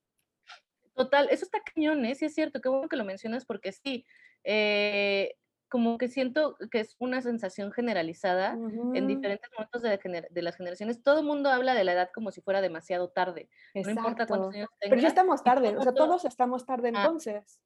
[0.95, 2.15] Total, eso está cañón, ¿eh?
[2.15, 4.07] Sí es cierto, qué bueno que lo mencionas porque sí,
[4.45, 5.35] eh,
[5.69, 11.03] como que siento que es una sensación generalizada en diferentes momentos de, de, las generaciones.
[11.03, 13.49] Todo el mundo habla de la edad como si fuera demasiado tarde.
[13.75, 14.91] No importa cuántos años tengas.
[14.91, 17.03] Pero ya estamos tarde, o sea, todos estamos tarde ah.
[17.03, 17.61] entonces.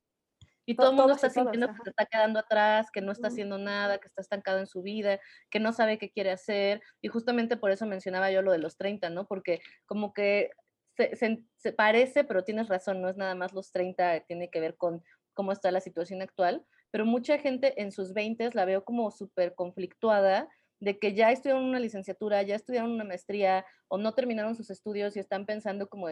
[0.67, 3.59] Y todo el mundo está sintiendo que se está quedando atrás, que no está haciendo
[3.59, 5.19] nada, que está estancado en su vida,
[5.51, 6.81] que no sabe qué quiere hacer.
[7.01, 9.27] Y justamente por eso mencionaba yo lo de los 30, ¿no?
[9.27, 10.51] Porque como que
[10.97, 14.77] se, se parece, pero tienes razón, no es nada más los 30, tiene que ver
[14.77, 15.03] con
[15.35, 19.55] cómo está la situación actual pero mucha gente en sus 20 la veo como súper
[19.55, 20.49] conflictuada
[20.81, 25.15] de que ya estudiaron una licenciatura, ya estudiaron una maestría o no terminaron sus estudios
[25.15, 26.07] y están pensando como,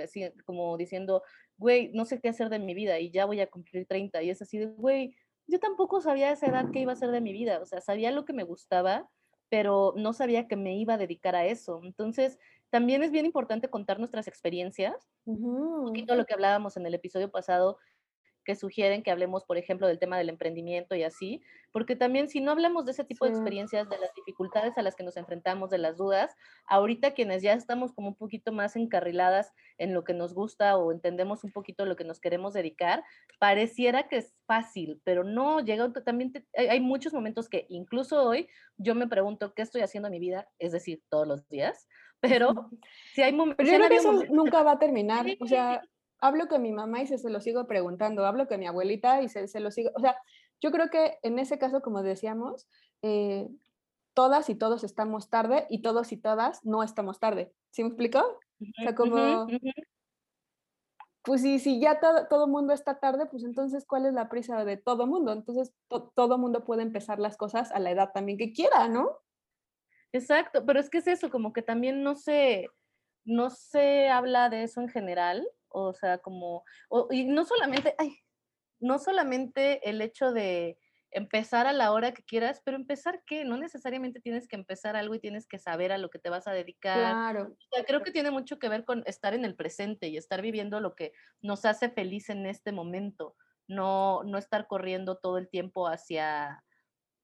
[0.45, 1.23] como diciendo,
[1.57, 4.23] güey, no sé qué hacer de mi vida y ya voy a cumplir 30.
[4.23, 5.15] Y es así de, güey,
[5.47, 7.61] yo tampoco sabía a esa edad qué iba a hacer de mi vida.
[7.61, 9.09] O sea, sabía lo que me gustaba,
[9.49, 11.81] pero no sabía que me iba a dedicar a eso.
[11.83, 12.39] Entonces,
[12.69, 15.09] también es bien importante contar nuestras experiencias.
[15.25, 17.79] Un poquito lo que hablábamos en el episodio pasado
[18.49, 22.41] que sugieren que hablemos, por ejemplo, del tema del emprendimiento y así, porque también si
[22.41, 25.69] no hablamos de ese tipo de experiencias, de las dificultades a las que nos enfrentamos,
[25.69, 26.35] de las dudas,
[26.67, 30.93] ahorita quienes ya estamos como un poquito más encarriladas en lo que nos gusta o
[30.93, 33.05] entendemos un poquito lo que nos queremos dedicar,
[33.39, 38.95] pareciera que es fácil, pero no, llega también, hay muchos momentos que incluso hoy yo
[38.95, 41.87] me pregunto qué estoy haciendo en mi vida, es decir, todos los días,
[42.21, 42.49] pero
[43.15, 43.59] si hay momentos...
[43.59, 45.83] Pero yo creo que eso nunca va a terminar, o sea
[46.21, 49.29] hablo con mi mamá y se, se lo sigo preguntando, hablo con mi abuelita y
[49.29, 50.17] se, se, lo sigo, o sea,
[50.61, 52.69] yo creo que en ese caso, como decíamos,
[53.03, 53.49] eh,
[54.15, 57.53] todas y todos estamos tarde y todos y todas no estamos tarde.
[57.71, 58.19] ¿Sí me explicó?
[58.21, 59.47] O sea, como,
[61.23, 64.65] pues si, si ya todo el mundo está tarde, pues entonces, ¿cuál es la prisa
[64.65, 65.33] de todo mundo?
[65.33, 65.73] Entonces,
[66.15, 69.19] todo mundo puede empezar las cosas a la edad también que quiera, ¿no?
[70.13, 72.69] Exacto, pero es que es eso, como que también no se,
[73.25, 76.65] no se habla de eso en general o sea, como,
[77.11, 78.19] y no solamente, ay,
[78.81, 80.79] no solamente el hecho de
[81.11, 85.15] empezar a la hora que quieras, pero empezar qué, no necesariamente tienes que empezar algo
[85.15, 86.97] y tienes que saber a lo que te vas a dedicar.
[86.97, 87.57] Claro.
[87.87, 90.95] creo que tiene mucho que ver con estar en el presente y estar viviendo lo
[90.95, 96.65] que nos hace feliz en este momento, no, no estar corriendo todo el tiempo hacia,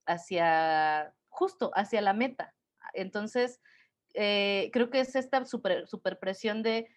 [0.07, 2.55] hacia, justo hacia la meta.
[2.95, 3.61] Entonces,
[4.15, 6.89] eh, creo que es esta super, super presión de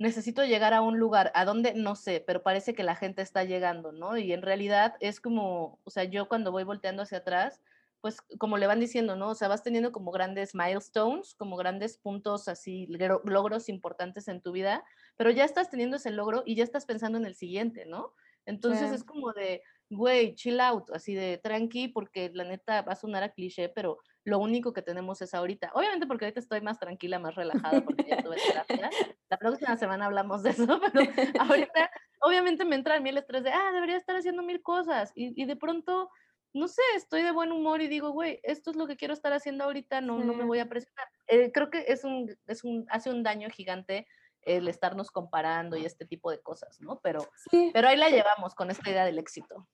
[0.00, 1.74] necesito llegar a un lugar, ¿a dónde?
[1.74, 4.16] No sé, pero parece que la gente está llegando, ¿no?
[4.16, 7.60] Y en realidad es como, o sea, yo cuando voy volteando hacia atrás,
[8.00, 9.28] pues como le van diciendo, ¿no?
[9.28, 12.86] O sea, vas teniendo como grandes milestones, como grandes puntos así,
[13.24, 14.82] logros importantes en tu vida,
[15.18, 18.14] pero ya estás teniendo ese logro y ya estás pensando en el siguiente, ¿no?
[18.46, 22.96] Entonces es como de, güey, chill out, así de tranqui, porque la neta va a
[22.96, 25.70] sonar a cliché, pero lo único que tenemos es ahorita.
[25.74, 28.90] Obviamente porque ahorita estoy más tranquila, más relajada porque ya tuve terapia.
[29.28, 33.44] La próxima semana hablamos de eso, pero ahorita obviamente me entra a mí el estrés
[33.44, 35.12] de, ah, debería estar haciendo mil cosas.
[35.14, 36.10] Y, y de pronto,
[36.52, 39.32] no sé, estoy de buen humor y digo, güey, esto es lo que quiero estar
[39.32, 41.08] haciendo ahorita, no, no me voy a presionar.
[41.28, 44.06] Eh, creo que es un, es un, hace un daño gigante
[44.42, 46.98] el estarnos comparando y este tipo de cosas, ¿no?
[47.00, 47.26] Pero,
[47.72, 49.68] pero ahí la llevamos con esta idea del éxito.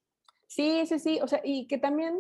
[0.49, 2.19] Sí, sí, sí, o sea, y que también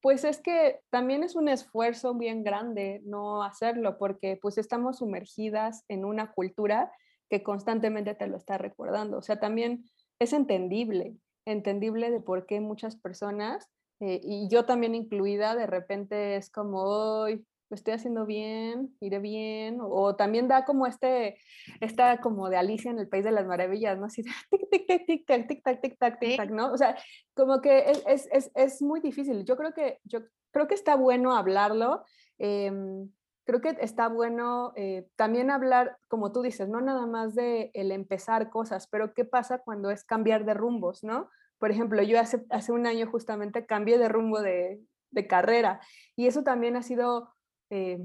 [0.00, 5.84] pues es que también es un esfuerzo bien grande no hacerlo porque pues estamos sumergidas
[5.88, 6.92] en una cultura
[7.28, 9.18] que constantemente te lo está recordando.
[9.18, 9.84] O sea, también
[10.18, 13.68] es entendible, entendible de por qué muchas personas,
[14.00, 19.18] eh, y yo también incluida, de repente es como, hoy lo estoy haciendo bien, iré
[19.18, 21.38] bien, o, también da como este,
[21.80, 24.06] esta como de Alicia en el País de las Maravillas, ¿no?
[24.06, 26.72] Así tic, tic, tic, tic, tac, tic, tac, tic, tac, tic, tac, ¿no?
[26.72, 26.96] O sea,
[27.34, 29.44] como que es, es, es, muy difícil.
[29.44, 32.04] Yo creo que, yo creo que está bueno hablarlo.
[32.38, 33.10] Em,
[33.44, 37.92] creo que está bueno eh, también hablar, como tú dices, no nada más de el
[37.92, 41.28] empezar cosas, pero qué pasa cuando es cambiar de rumbos, ¿no?
[41.58, 45.80] Por ejemplo, yo hace, hace un año justamente cambié de rumbo de, de carrera
[46.16, 47.34] y eso también ha sido
[47.70, 47.98] eh,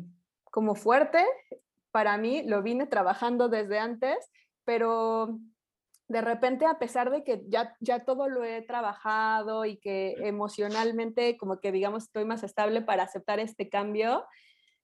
[0.46, 1.26] como fuerte.
[1.92, 4.18] Para mí lo vine trabajando desde antes,
[4.66, 5.40] pero
[6.08, 11.38] de repente, a pesar de que ya, ya todo lo he trabajado y que emocionalmente,
[11.38, 14.26] como que digamos, estoy más estable para aceptar este cambio,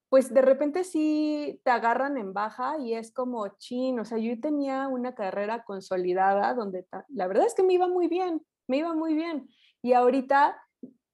[0.08, 4.38] pues de repente sí te agarran en baja y es como chin, o sea, yo
[4.40, 8.92] tenía una carrera consolidada donde la verdad es que me iba muy bien, me iba
[8.92, 9.48] muy bien.
[9.82, 10.60] Y ahorita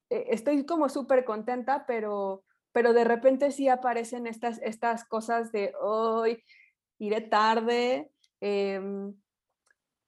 [0.09, 2.43] eh, estoy como súper contenta, pero
[2.77, 6.45] pero de repente sí aparecen estas, estas cosas de hoy
[6.99, 8.11] iré tarde.
[8.39, 9.15] Em,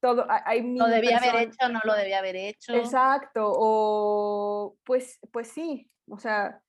[0.03, 2.75] todo, hay lo debía haber hecho, no lo debía haber hecho.
[2.75, 6.61] Exacto, o pues, pues sí, o sea,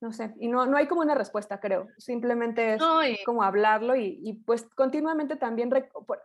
[0.00, 2.82] no sé, y no, no hay como una respuesta, creo, simplemente es
[3.24, 5.70] como hablarlo y, y, pues continuamente también,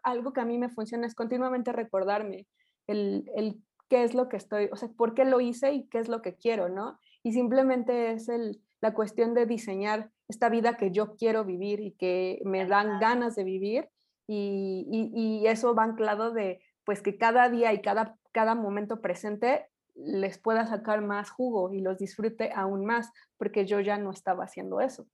[0.01, 2.47] algo que a mí me funciona es continuamente recordarme
[2.87, 5.99] el, el qué es lo que estoy, o sea, por qué lo hice y qué
[5.99, 6.99] es lo que quiero, ¿no?
[7.21, 11.91] Y simplemente es el, la cuestión de diseñar esta vida que yo quiero vivir y
[11.91, 13.89] que me dan ganas de vivir
[14.27, 19.01] y, y, y, eso va anclado de pues que cada día y cada, cada momento
[19.01, 24.11] presente les pueda sacar más jugo y los disfrute aún más, porque yo ya no
[24.11, 25.05] estaba haciendo eso.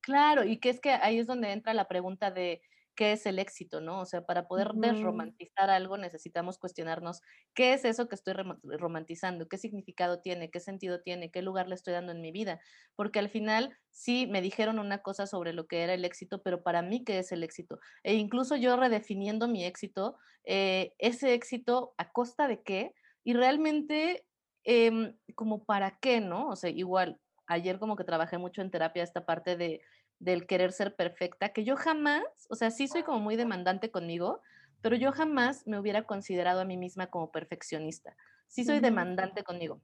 [0.00, 2.60] Claro, y que es que ahí es donde entra la pregunta de
[2.94, 4.00] qué es el éxito, ¿no?
[4.00, 7.20] O sea, para poder desromantizar algo necesitamos cuestionarnos
[7.54, 11.74] qué es eso que estoy romantizando, qué significado tiene, qué sentido tiene, qué lugar le
[11.74, 12.60] estoy dando en mi vida,
[12.94, 16.62] porque al final sí me dijeron una cosa sobre lo que era el éxito, pero
[16.62, 17.78] para mí, ¿qué es el éxito?
[18.02, 22.92] E incluso yo redefiniendo mi éxito, eh, ese éxito a costa de qué,
[23.24, 24.26] y realmente
[24.64, 26.48] em, como para qué, ¿no?
[26.48, 29.80] O sea, igual, ayer como que trabajé mucho en terapia esta parte de,
[30.22, 34.40] del querer ser perfecta, que yo jamás, o sea, sí soy como muy demandante conmigo,
[34.80, 38.16] pero yo jamás me hubiera considerado a mí misma como perfeccionista.
[38.46, 39.80] Sí soy demandante conmigo,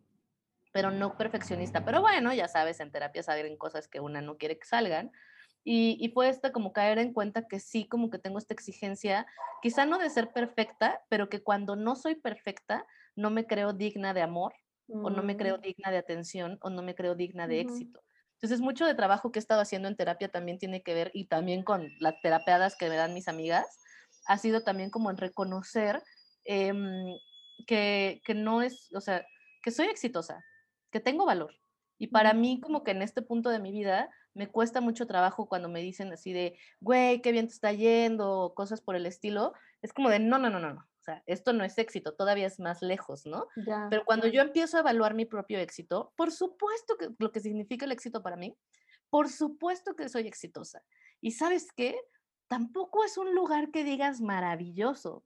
[0.73, 1.85] pero no perfeccionista.
[1.85, 5.11] Pero bueno, ya sabes, en terapia salen cosas que una no quiere que salgan.
[5.65, 9.27] Y, y fue esta como caer en cuenta que sí, como que tengo esta exigencia,
[9.61, 14.15] quizá no de ser perfecta, pero que cuando no soy perfecta, no me creo digna
[14.15, 14.55] de amor,
[14.87, 15.63] o no me creo mm.
[15.63, 18.01] digna de atención, o no me creo digna de éxito.
[18.39, 21.27] Entonces, mucho de trabajo que he estado haciendo en terapia también tiene que ver, y
[21.27, 23.67] también con las terapeadas que me dan mis amigas,
[24.27, 26.03] ha sido también como en reconocer
[26.45, 27.17] em,
[27.67, 29.27] que, que no es, o sea,
[29.63, 30.45] que soy exitosa,
[30.93, 31.53] que tengo valor.
[31.99, 35.49] Y para mí, como que en este punto de mi vida, me cuesta mucho trabajo
[35.49, 39.07] cuando me dicen así de, güey, qué bien te está yendo, o cosas por el
[39.07, 39.53] estilo.
[39.83, 40.89] Es como de, no, no, no, no, no
[41.27, 43.47] esto no es éxito, todavía es más lejos, ¿no?
[43.91, 47.85] Pero cuando yo empiezo a evaluar mi propio éxito, por supuesto que lo que significa
[47.85, 48.57] el éxito para mí,
[49.11, 50.83] por supuesto que soy exitosa.
[51.21, 51.99] Y sabes qué?
[52.49, 55.25] Tampoco es un lugar que digas maravilloso.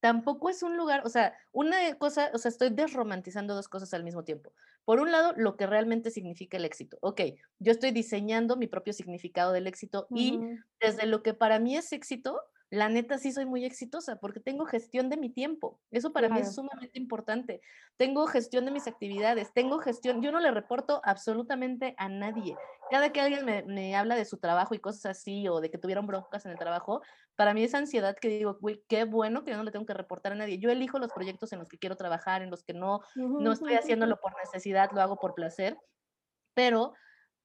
[0.00, 4.02] Tampoco es un lugar, o sea, una cosa, o sea, estoy desromantizando dos cosas al
[4.02, 4.54] mismo tiempo.
[4.86, 6.96] Por un lado, lo que realmente significa el éxito.
[7.02, 7.20] Ok,
[7.58, 10.40] yo estoy diseñando mi propio significado del éxito y
[10.80, 14.64] desde lo que para mí es éxito, la neta sí soy muy exitosa porque tengo
[14.64, 15.80] gestión de mi tiempo.
[15.90, 17.60] Eso para mí es sumamente importante.
[17.96, 22.56] Tengo gestión de mis actividades, tengo gestión, yo no le reporto absolutamente a nadie.
[22.88, 26.06] Cada que alguien me, habla de su trabajo y cosas así o de que tuvieron
[26.06, 27.02] broncas en el trabajo,
[27.34, 29.94] para mí es ansiedad que digo, güey, qué bueno que yo no le tengo que
[29.94, 30.58] reportar a nadie.
[30.58, 33.74] Yo elijo los proyectos en los que quiero trabajar, en los que no, no estoy
[33.74, 35.76] haciéndolo por necesidad, lo hago por placer.
[36.54, 36.94] Pero,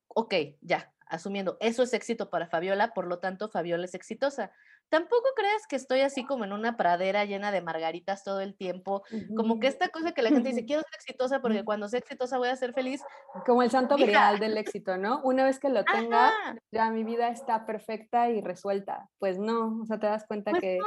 [0.08, 4.52] ok, ya, asumiendo, eso es éxito para Fabiola, por lo tanto, Fabiola es exitosa
[4.90, 9.04] tampoco creas que estoy así como en una pradera llena de margaritas todo el tiempo,
[9.36, 12.38] como que esta cosa que la gente dice, quiero ser exitosa porque cuando sea exitosa
[12.38, 13.02] voy a ser feliz.
[13.46, 15.22] Como el santo grial del éxito, ¿no?
[15.24, 16.32] Una vez que lo tenga,
[16.72, 19.10] ya mi vida está perfecta y resuelta.
[19.20, 20.80] Pues no, o sea, te das cuenta pues que,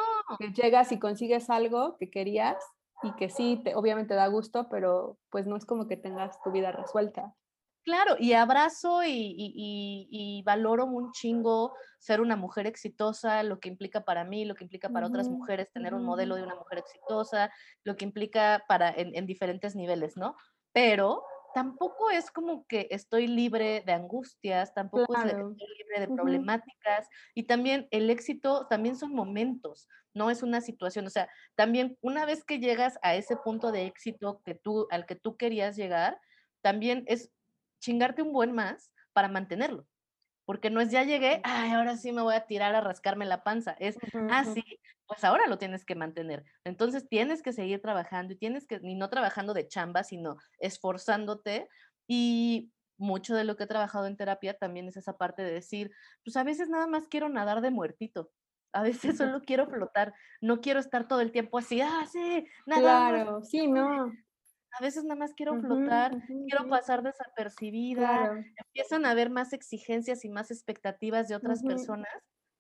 [0.54, 2.56] llegas y consigues algo que querías
[3.02, 6.50] y que sí, te, obviamente da gusto, pero pues no es como que tengas tu
[6.50, 7.34] vida resuelta.
[7.88, 14.24] Claro, y abrazo y, valoro un chingo ser una mujer exitosa, lo que implica para
[14.24, 17.50] mí, lo que implica para otras mujeres tener un modelo de una mujer exitosa,
[17.84, 20.36] lo que implica para en, diferentes niveles, ¿no?
[20.72, 21.24] Pero
[21.54, 27.44] tampoco es como que estoy libre de angustias, tampoco es estoy libre de problemáticas y
[27.44, 32.44] también el éxito también son momentos, no es una situación, o sea, también una vez
[32.44, 36.20] que llegas a ese punto de éxito que tú al que tú querías llegar,
[36.60, 37.30] también es
[37.80, 39.86] chingarte un buen más para mantenerlo.
[40.44, 43.44] Porque no es ya llegué, ay, ahora sí me voy a tirar a rascarme la
[43.44, 43.76] panza.
[43.78, 43.98] Es,
[44.30, 44.64] ah, sí,
[45.06, 46.44] pues ahora lo tienes que mantener.
[46.64, 51.68] Entonces tienes que seguir trabajando y tienes que, ni no trabajando de chamba, sino esforzándote.
[52.06, 55.90] Y mucho de lo que he trabajado en terapia también es esa parte de decir,
[56.24, 58.30] pues a veces nada más quiero nadar de muertito.
[58.72, 63.10] A veces solo quiero flotar, no quiero estar todo el tiempo así, ah, sí, nada.
[63.10, 64.12] Claro, sí, no
[64.72, 70.28] a veces nada más quiero flotar, quiero pasar desapercibida, empiezan a haber más exigencias y
[70.28, 72.08] más expectativas de otras personas.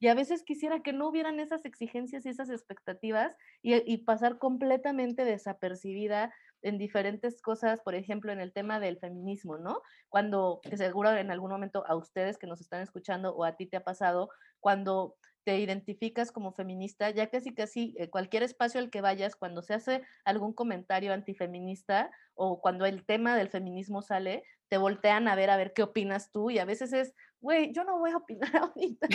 [0.00, 4.38] Y a veces quisiera que no hubieran esas exigencias y esas expectativas y, y, pasar
[4.38, 6.32] completamente desapercibida
[6.62, 9.82] en diferentes cosas, por ejemplo, en el tema del feminismo, ¿no?
[10.08, 13.66] Cuando, que seguro en algún momento a ustedes que nos están escuchando o a ti
[13.66, 14.28] te ha pasado,
[14.60, 15.16] cuando
[15.48, 19.72] te identificas como feminista, ya casi casi eh, cualquier espacio al que vayas, cuando se
[19.72, 25.48] hace algún comentario antifeminista o cuando el tema del feminismo sale, te voltean a ver
[25.48, 28.50] a ver qué opinas tú y a veces es, güey, yo no voy a opinar
[28.74, 29.08] ahorita.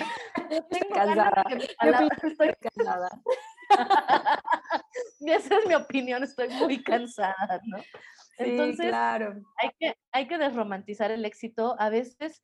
[0.49, 1.43] Yo tengo cansada.
[2.23, 3.09] estoy cansada.
[5.19, 7.77] Esa es mi opinión, estoy muy cansada, ¿no?
[8.39, 9.36] Entonces, claro.
[9.57, 11.75] hay, que, hay que desromantizar el éxito.
[11.77, 12.41] A veces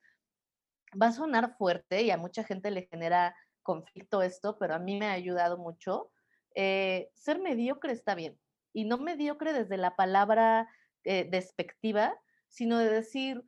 [0.89, 3.35] va a sonar fuerte y a mucha gente le genera
[3.69, 6.11] conflicto esto, pero a mí me ha ayudado mucho.
[6.55, 8.35] Eh, ser mediocre está bien.
[8.73, 10.67] Y no mediocre desde la palabra
[11.03, 13.43] eh, despectiva, sino de decir,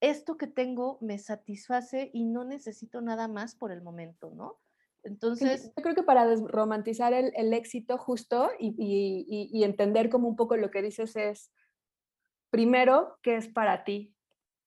[0.00, 4.58] esto que tengo me satisface y no necesito nada más por el momento, ¿no?
[5.02, 5.72] Entonces...
[5.76, 10.36] yo creo que para desromantizar el, el éxito justo y, y, y, entender como un
[10.36, 11.52] poco lo que dices es,
[12.48, 14.14] primero, ¿qué es para ti?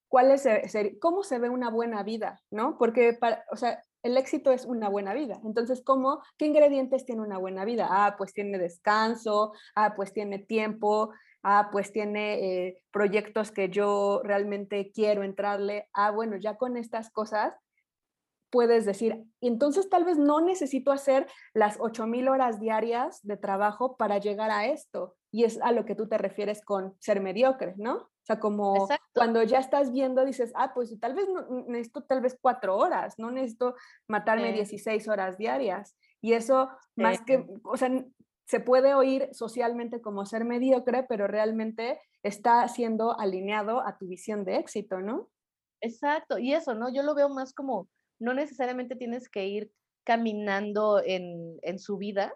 [0.07, 0.47] ¿Cuál es,
[1.01, 2.43] ¿Cómo se ve una buena vida?
[2.51, 2.77] ¿No?
[2.77, 5.39] Porque, para, o sea, el éxito es una buena vida.
[5.43, 6.21] Entonces, ¿cómo?
[6.37, 7.87] ¿Qué ingredientes tiene una buena vida?
[7.89, 11.11] Ah, pues tiene descanso, ah, pues tiene tiempo,
[11.43, 15.89] ah, pues tiene eh, proyectos que yo realmente quiero entrarle.
[15.93, 17.53] Ah, bueno, ya con estas cosas
[18.49, 24.19] puedes decir, entonces tal vez no necesito hacer las 8.000 horas diarias de trabajo para
[24.19, 25.15] llegar a esto.
[25.31, 28.09] Y es a lo que tú te refieres con ser mediocre, ¿no?
[28.27, 32.21] O sea, como cuando ya estás viendo, dices, ah, pues tal vez no, necesito tal
[32.21, 33.75] vez cuatro horas, no necesito
[34.07, 35.95] matarme 16 horas diarias.
[36.21, 37.89] Y eso, más que, o sea,
[38.45, 44.43] se puede oír socialmente como ser mediocre, pero realmente está siendo alineado a tu visión
[44.43, 45.29] de éxito, ¿no?
[45.81, 46.89] Exacto, y eso, ¿no?
[46.91, 47.87] Yo lo veo más como
[48.19, 49.71] no necesariamente tienes que ir
[50.03, 52.33] caminando en, su vida.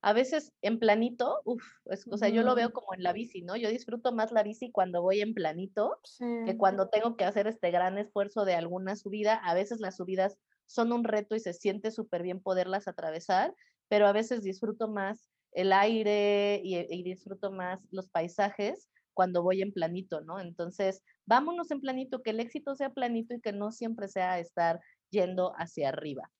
[0.00, 1.62] A veces en planito, uff,
[2.10, 3.56] o sea, yo lo veo como en la bici, ¿no?
[3.56, 7.70] Yo disfruto más la bici cuando voy en planito que cuando tengo que hacer este
[7.70, 9.34] gran esfuerzo de alguna subida.
[9.34, 13.54] A veces las subidas son un reto y se siente súper bien poderlas atravesar,
[13.88, 19.62] pero a veces disfruto más el aire y, y, disfruto más los paisajes cuando voy
[19.62, 20.38] en planito, ¿no?
[20.38, 24.78] Entonces, vámonos en planito, que el éxito sea planito y que no siempre sea estar
[25.10, 26.30] yendo hacia arriba.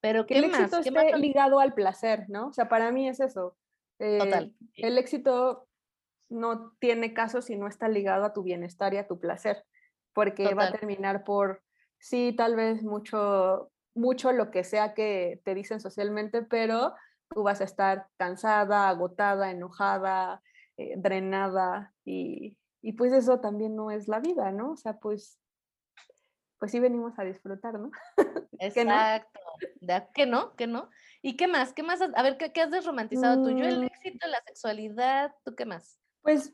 [0.00, 2.48] Pero que el éxito esté ligado al placer, ¿no?
[2.48, 3.56] O sea, para mí es eso.
[3.98, 4.54] Total.
[4.74, 5.66] Eh, el éxito
[6.28, 9.64] no tiene caso si no está ligado a tu bienestar y a tu placer,
[10.12, 11.62] porque va a terminar por,
[11.98, 16.94] sí, tal vez mucho, mucho lo que sea que te dicen socialmente, pero
[17.30, 20.42] tú vas a estar cansada, agotada, enojada,
[20.76, 24.72] eh, drenada y, y pues eso también no es la vida, ¿no?
[24.72, 25.38] O sea, pues
[26.58, 27.90] pues sí venimos a disfrutar, ¿no?
[28.58, 29.40] Exacto.
[29.80, 30.54] ¿De ¿Que no?
[30.56, 30.90] ¿Que no?
[31.22, 31.72] ¿Y qué más?
[31.72, 32.00] ¿Qué más?
[32.00, 33.50] A ver, ¿qué, has desromantizado tú?
[33.50, 33.84] Yo el mm.
[33.84, 35.98] éxito, la sexualidad, ¿tú qué más?
[36.22, 36.52] Pues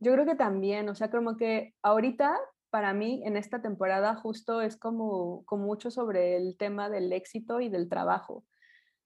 [0.00, 2.38] yo creo que también, o sea, como que ahorita
[2.70, 7.60] para mí en esta temporada justo es como, como mucho sobre el tema del éxito
[7.60, 8.44] y del trabajo.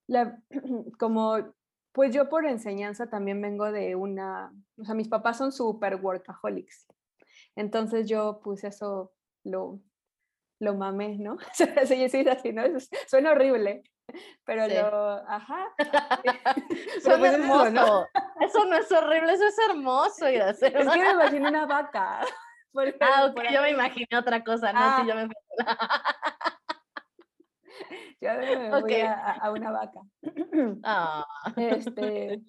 [0.07, 0.43] La,
[0.99, 1.36] como,
[1.93, 6.86] pues yo por enseñanza también vengo de una, o sea, mis papás son súper workaholics.
[7.57, 9.12] Entonces yo pues eso
[9.45, 9.80] lo,
[10.61, 11.36] lo mamé, ¿no?
[11.86, 12.62] sí, sí, así, ¿no?
[13.07, 13.82] Suena horrible,
[14.45, 15.68] pero lo, ajá.
[17.03, 17.70] Suena pues hermoso.
[17.70, 18.07] ¿no?
[18.41, 20.26] Eso no es horrible, eso es hermoso.
[20.26, 22.20] Es que me imaginé una vaca.
[22.20, 25.01] ah, ok, yo me imaginé otra cosa, ¿no?
[25.01, 25.28] Sí, yo me...
[28.20, 30.01] yo me voy a, una vaca.
[30.82, 31.24] Ah.
[31.57, 32.43] Este,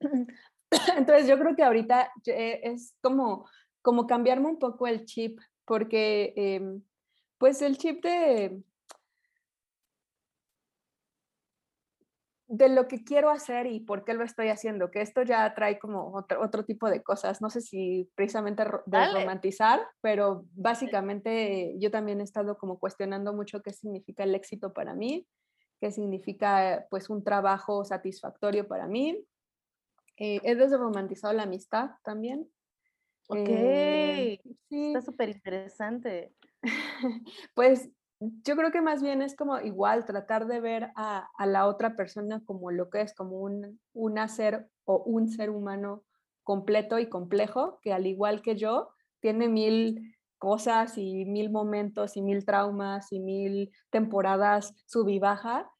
[0.96, 3.48] entonces yo creo que ahorita eh, es como,
[3.82, 6.82] como cambiarme un poco el chip porque em,
[7.38, 8.62] pues el chip de,
[12.52, 15.78] de lo que quiero hacer y por qué lo estoy haciendo, que esto ya trae
[15.78, 22.20] como otro, tipo de cosas, no sé si precisamente de romantizar, pero básicamente yo también
[22.20, 25.26] he estado como cuestionando mucho qué significa el éxito para mí,
[25.80, 29.24] qué significa pues un trabajo satisfactorio para mí.
[30.18, 32.50] Eh, he desromantizado la amistad también,
[33.28, 34.86] Ok, eh, sí.
[34.88, 36.34] está súper interesante.
[37.54, 41.96] pues yo creo que más bien es como igual tratar de ver a, la otra
[41.96, 46.04] persona como lo que es, como un, un ser o un ser humano
[46.44, 52.22] completo y complejo, que al igual que yo, tiene mil cosas y mil momentos y
[52.22, 55.70] mil traumas y mil temporadas sub y baja,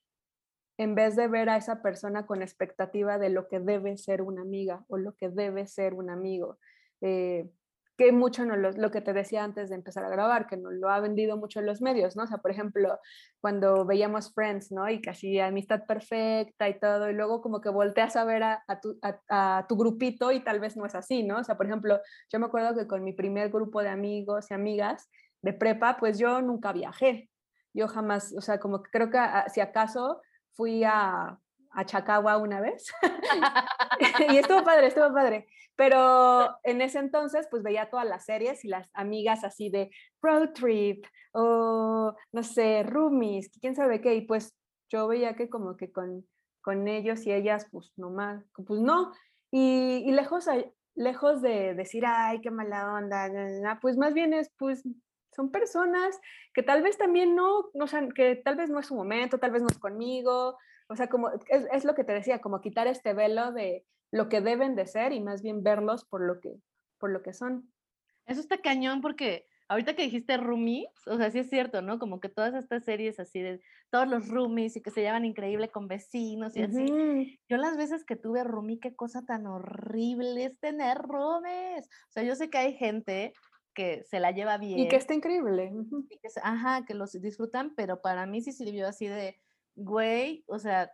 [0.79, 4.43] en vez de ver a esa persona con expectativa de lo que debe ser una
[4.43, 6.59] amiga o lo que debe ser un amigo.
[7.03, 7.51] Eh,
[7.97, 10.89] que mucho no lo, que te decía antes de empezar a grabar, que nos lo
[10.89, 12.25] ha vendido mucho en los medios, ¿no?
[12.25, 12.99] O sea, por ejemplo,
[13.41, 14.89] cuando veíamos Friends, ¿no?
[14.89, 18.99] Y casi amistad perfecta y todo, y luego como que volteas a ver a, tu,
[19.03, 21.39] a, tu, grupito y tal vez no es así, ¿no?
[21.39, 22.01] O sea, por ejemplo,
[22.33, 25.11] yo me acuerdo que con mi primer grupo de amigos y amigas
[25.43, 27.29] de prepa, pues yo nunca viajé.
[27.75, 29.19] Yo jamás, o sea, como que creo que
[29.53, 30.21] si acaso
[30.53, 31.39] fui a,
[31.75, 32.93] a Chacagua una vez.
[34.31, 35.47] y estuvo padre, estuvo padre.
[35.77, 40.51] Pero en ese entonces, pues veía todas las series y las amigas así de road
[40.53, 44.15] trip o, no sé, roomies, quién sabe qué.
[44.15, 44.55] Y pues
[44.91, 46.27] yo veía que como que con,
[46.61, 49.13] con ellos y ellas, pues nomás, pues no.
[49.51, 54.83] Y, y lejos, de decir, ay, qué mala onda, pues más bien es, pues
[55.35, 56.21] son personas
[56.53, 59.63] que tal vez también no, no que tal vez no es su momento, tal vez
[59.63, 60.59] no es conmigo,
[60.93, 64.29] o sea, como es, es, lo que te decía, como quitar este velo de lo
[64.29, 66.61] que deben de ser y más bien verlos por lo que,
[66.99, 67.73] por lo que son.
[68.27, 71.99] Eso está cañón porque ahorita que dijiste roomies, o sea, sí es cierto, ¿no?
[71.99, 75.71] Como que todas estas series así de todos los roomies y que se llevan increíble
[75.71, 77.39] con vecinos y así.
[77.49, 81.87] Yo las veces que tuve roomie, qué cosa tan horrible es tener roomies.
[81.87, 83.33] O sea, yo sé que hay gente
[83.75, 84.79] que se la lleva bien.
[84.79, 85.73] Y que está increíble.
[86.43, 89.41] ajá, que los disfrutan, pero para mí sí sirvió así de,
[89.77, 90.93] güey, o sea,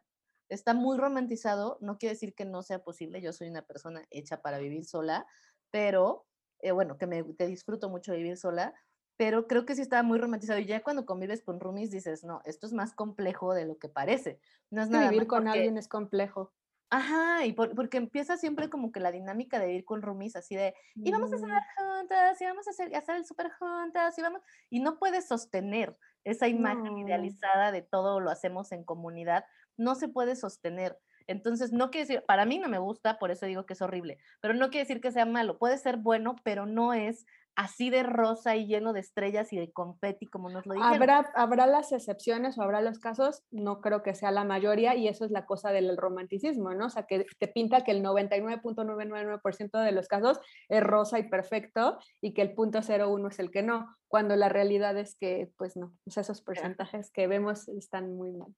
[0.49, 4.41] está muy romantizado, no quiere decir que no sea posible, yo soy una persona hecha
[4.43, 5.26] para vivir sola,
[5.70, 6.26] pero,
[6.61, 8.74] eh, bueno, que me que disfruto mucho vivir sola,
[9.16, 12.41] pero creo que sí estaba muy romantizado y ya cuando convives con roomies dices, no,
[12.45, 14.41] esto es más complejo de lo que parece.
[14.70, 16.55] No es nada vivir con alguien es complejo.
[16.91, 20.74] Ajá, y porque empieza siempre como que la dinámica de ir con roomies así de,
[20.95, 24.41] y vamos a hacer juntas, y vamos a hacer, hacer el súper juntas, y vamos,
[24.70, 29.45] y no puedes sostener esa imagen idealizada de todo lo hacemos en comunidad,
[29.76, 30.99] no se puede sostener.
[31.26, 34.16] Entonces, no quiere decir, para mí no me gusta, por eso digo que es horrible,
[34.41, 37.26] pero no quiere decir que sea malo, puede ser bueno, pero no es
[37.59, 40.94] así de rosa y lleno de estrellas y de confeti, como nos lo dijeron.
[40.94, 45.09] Habrá, habrá las excepciones o habrá los casos, no creo que sea la mayoría y
[45.09, 46.86] eso es la cosa del romanticismo, ¿no?
[46.86, 50.38] O sea, que te pinta que el 99.999% de los casos
[50.68, 54.48] es rosa y perfecto y que el punto 01 es el que no, cuando la
[54.48, 58.54] realidad es que, pues no, o sea, esos porcentajes que vemos están muy mal.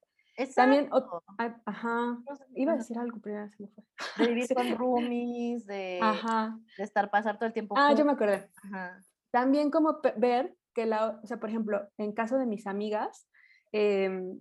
[0.54, 0.88] También,
[1.38, 2.18] ah, ajá,
[2.54, 3.84] iba a decir algo, pero se me fue.
[4.18, 6.00] De vivir con roomies, de,
[6.76, 7.74] de estar, pasar todo el tiempo.
[7.76, 8.48] Ah, yo me acordé.
[9.30, 13.28] También como ver que la, o sea, por ejemplo, en caso de mis amigas,
[13.72, 14.40] em,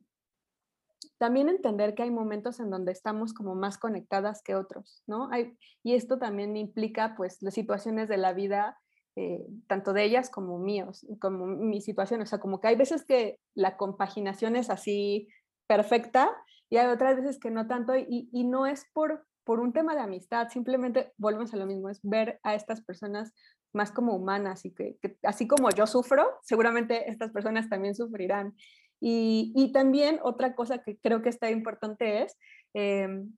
[1.18, 5.30] también entender que hay momentos en donde estamos como más conectadas que otros, ¿no?
[5.32, 8.80] Hay, y esto también implica, pues, las situaciones de la vida,
[9.16, 13.06] eh, tanto de ellas como míos, como mi situación, o sea, como que hay veces
[13.06, 15.28] que la compaginación es así
[15.70, 16.36] perfecta
[16.68, 19.94] y hay otras veces que no tanto y, y no es por, por un tema
[19.94, 23.34] de amistad, simplemente volvemos a lo mismo, es ver a estas personas
[23.72, 28.56] más como humanas y que, así como yo sufro, seguramente estas personas también sufrirán.
[29.00, 32.36] Y, y también otra cosa que creo que está importante es,
[32.74, 33.32] em,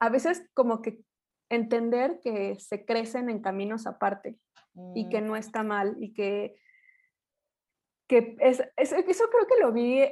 [0.00, 1.00] a veces como que
[1.48, 4.38] entender que se crecen en caminos aparte
[4.94, 5.36] y que no mm.
[5.36, 6.56] está mal y que,
[8.06, 10.04] que es, es, eso creo que lo vi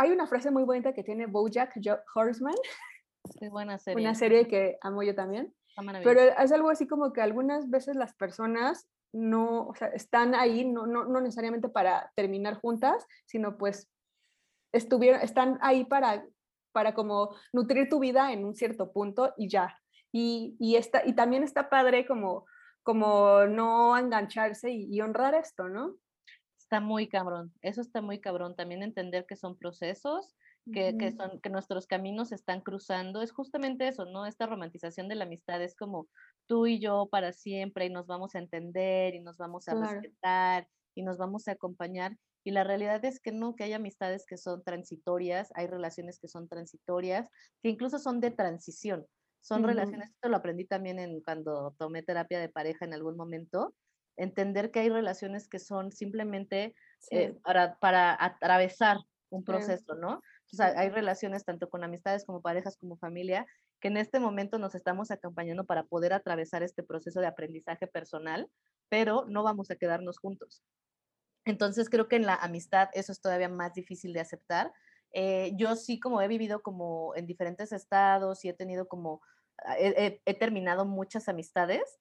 [0.00, 1.78] hay una frase muy bonita que tiene Bojack
[2.14, 2.54] Horseman.
[3.38, 4.02] Es buena serie.
[4.02, 5.54] Una serie que amo yo también.
[6.02, 10.64] Pero es algo así como que algunas veces las personas no, o sea, están ahí,
[10.64, 13.90] no, no, no necesariamente para terminar juntas, sino pues
[14.72, 16.24] estuvieron, están ahí para,
[16.72, 19.76] para como nutrir tu vida en un cierto punto y ya.
[20.12, 22.46] Y, y, está, y también está padre como,
[22.82, 25.96] como no engancharse y honrar esto, ¿no?
[26.70, 30.36] Está muy cabrón, eso está muy cabrón, también entender que son procesos,
[30.72, 34.24] que, que, son, que nuestros caminos se están cruzando, es justamente eso, ¿no?
[34.24, 36.06] Esta romantización de la amistad es como
[36.46, 40.68] tú y yo para siempre y nos vamos a entender y nos vamos a respetar
[40.94, 42.16] y nos vamos a acompañar.
[42.44, 46.28] Y la realidad es que no, que hay amistades que son transitorias, hay relaciones que
[46.28, 47.28] son transitorias,
[47.64, 49.04] que incluso son de transición.
[49.40, 53.74] Son relaciones, esto lo aprendí también en, cuando tomé terapia de pareja en algún momento,
[54.20, 56.74] entender que hay relaciones que son simplemente
[57.10, 58.98] eh, para, para, atravesar
[59.30, 60.20] un proceso, ¿no?
[60.46, 63.46] Sea, hay relaciones tanto con amistades como parejas como familia
[63.80, 68.50] que en este momento nos estamos acompañando para poder atravesar este proceso de aprendizaje personal,
[68.90, 70.62] pero no vamos a quedarnos juntos.
[71.46, 74.72] Entonces creo que en la amistad eso es todavía más difícil de aceptar.
[75.12, 79.22] Eh, yo sí como he vivido como en diferentes estados y he tenido como,
[79.64, 81.98] ah, he terminado muchas amistades,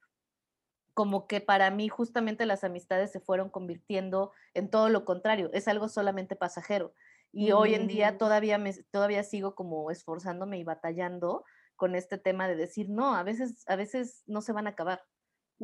[0.99, 5.69] como que para mí justamente las amistades se fueron convirtiendo en todo lo contrario, es
[5.69, 6.93] algo solamente pasajero.
[7.31, 8.17] Y hoy en día mm.
[8.17, 11.45] todavía, me, todavía sigo como esforzándome y batallando
[11.77, 15.01] con este tema de decir, no, a veces, a veces no se van a acabar.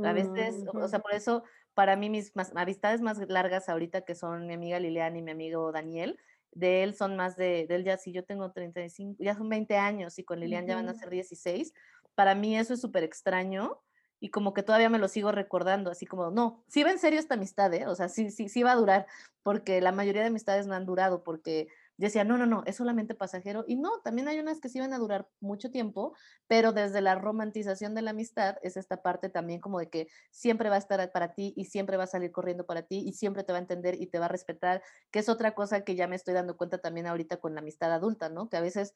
[0.02, 4.48] A veces, o sea, por eso para mí mis amistades más largas ahorita que son
[4.48, 6.18] mi amiga Liliana y mi amigo Daniel,
[6.54, 9.76] de él son más de, de él ya sí, yo tengo 35, ya son 20
[9.76, 11.74] años y con Lilian ya van a ser 16.
[12.16, 13.82] Para mí eso es súper extraño
[14.26, 17.20] y como que todavía me lo sigo recordando, así como, no, sí va en serio
[17.20, 17.86] esta amistad, ¿eh?
[17.86, 19.06] O sea, sí, sí, sí va a durar,
[19.44, 21.68] porque la mayoría de amistades no han durado, porque
[21.98, 23.66] decía, no, no, no, es solamente pasajero.
[23.68, 26.16] Y no, también hay unas que sí van a durar mucho tiempo,
[26.48, 30.70] pero desde la romantización de la amistad es esta parte también como de que siempre
[30.70, 33.44] va a estar para ti y siempre va a salir corriendo para ti y siempre
[33.44, 36.08] te va a entender y te va a respetar, que es otra cosa que ya
[36.08, 38.50] me estoy dando cuenta también ahorita con la amistad adulta, ¿no?
[38.50, 38.96] Que a veces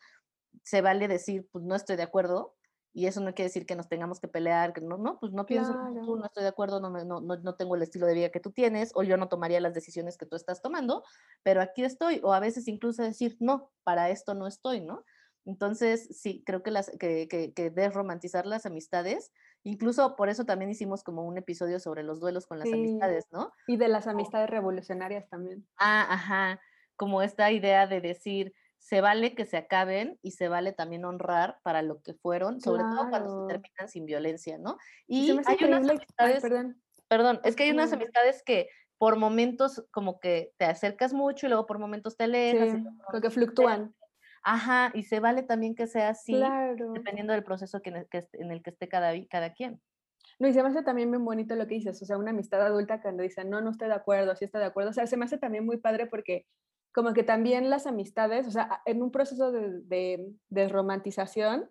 [0.63, 2.55] se vale decir, pues no estoy de acuerdo,
[2.93, 5.45] y eso no quiere decir que nos tengamos que pelear, que no, no, pues no
[5.45, 5.73] pienso
[6.05, 8.39] tú, no estoy de acuerdo, no, no, no, no, tengo el estilo de vida que
[8.39, 11.03] tú tienes, o yo no tomaría las decisiones que tú estás tomando,
[11.43, 15.03] pero aquí estoy, o a veces incluso decir, no, para esto no estoy, ¿no?
[15.45, 19.31] Entonces, sí, creo que, las, que, que, que desromantizar las amistades,
[19.63, 23.51] incluso por eso también hicimos como un episodio sobre los duelos con las amistades, ¿no?
[23.67, 25.67] Y de las amistades revolucionarias también.
[25.77, 26.59] Ah, ajá,
[26.95, 31.59] como esta idea de decir, se vale que se acaben y se vale también honrar
[31.63, 34.77] para lo que fueron, sobre todo cuando se terminan sin violencia, ¿no?
[35.05, 36.81] Y hay unas amistades, perdón.
[37.07, 41.49] perdón, es que hay unas amistades que por momentos como que te acercas mucho y
[41.49, 42.71] luego por momentos te alejas.
[42.71, 43.95] Sí, creo que fluctúan.
[44.43, 46.41] Ajá, y se vale también que sea así,
[46.93, 49.81] dependiendo del proceso que en, el que, en el que esté cada, cada quien.
[50.39, 52.61] No, y se me hace también bien bonito lo que dices, o sea, una amistad
[52.61, 55.17] adulta cuando dicen, no, no estoy de acuerdo, sí estoy de acuerdo, o sea, se
[55.17, 56.45] me hace también muy padre porque
[56.93, 61.69] como que también las amistades, o sea, en un proceso de, desromantización,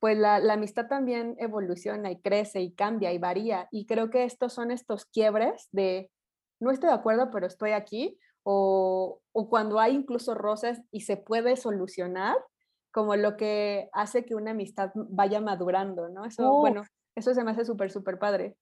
[0.00, 3.68] pues la, amistad también evoluciona y crece y cambia y varía.
[3.70, 6.10] Y creo que estos son estos quiebres de
[6.60, 11.56] no estoy de acuerdo, pero estoy aquí, o, cuando hay incluso roces y se puede
[11.56, 12.36] solucionar,
[12.90, 16.24] como lo que hace que una amistad vaya madurando, ¿no?
[16.24, 16.82] Eso, bueno,
[17.14, 18.56] eso se me hace súper, súper padre.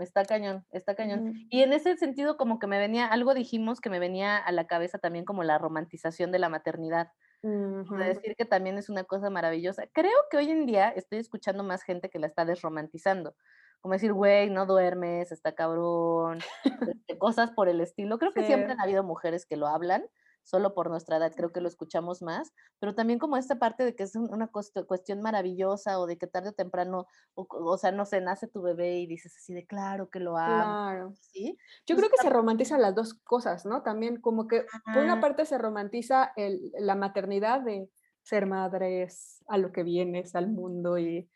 [0.00, 1.34] Está cañón, está cañón.
[1.50, 4.66] Y en ese sentido, como que me venía, algo dijimos que me venía a la
[4.66, 7.12] cabeza también como la romantización de la maternidad.
[7.42, 9.86] De decir que también es una cosa maravillosa.
[9.92, 13.36] Creo que hoy en día estoy escuchando más gente que la está desromantizando.
[13.80, 16.38] Como decir, güey, no duermes, está cabrón,
[16.96, 18.18] este, cosas por el estilo.
[18.18, 20.04] Creo que siempre han habido mujeres que lo hablan,
[20.48, 23.94] solo por nuestra edad, creo que lo escuchamos más, pero también como esta parte de
[23.94, 28.22] que es una cuestión maravillosa o de que tarde o temprano, o, sea, no sé,
[28.22, 30.54] nace tu bebé y dices así de claro que lo amo.
[30.56, 31.12] Claro.
[31.20, 31.58] ¿sí?
[31.86, 33.82] Yo creo que se romantizan las dos cosas, ¿no?
[33.82, 36.32] También como que por una parte se romantiza
[36.78, 37.90] la maternidad de
[38.22, 41.28] ser madres, a lo que vienes al mundo y,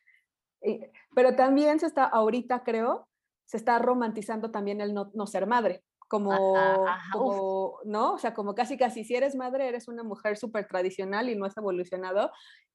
[1.14, 3.08] pero también se está ahorita creo
[3.44, 8.12] se está romantizando también el no, no ser madre como, ¿no?
[8.12, 11.46] O sea, como casi casi si eres madre eres una mujer súper tradicional y no
[11.46, 12.30] has evolucionado.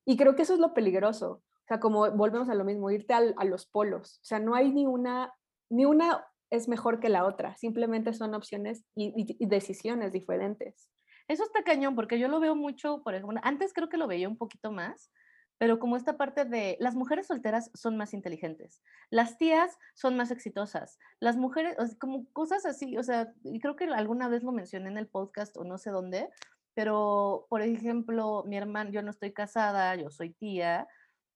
[0.05, 1.43] Y creo que eso es lo peligroso.
[1.43, 4.15] O sea, como volvemos a lo mismo, irte a los polos.
[4.23, 5.31] O sea, no hay ni una,
[5.69, 10.89] ni una es mejor que la otra, simplemente son opciones y, decisiones diferentes.
[11.27, 14.29] Eso está cañón, porque yo lo veo mucho, por ejemplo, antes creo que lo veía
[14.29, 15.11] un poquito más,
[15.57, 20.31] pero como esta parte de las mujeres solteras son más inteligentes, las tías son más
[20.31, 24.89] exitosas, las mujeres, como cosas así, o sea, y creo que alguna vez lo mencioné
[24.89, 26.29] en el podcast o no sé dónde,
[26.73, 30.87] pero por ejemplo, mi hermana, yo no estoy casada, yo soy tía,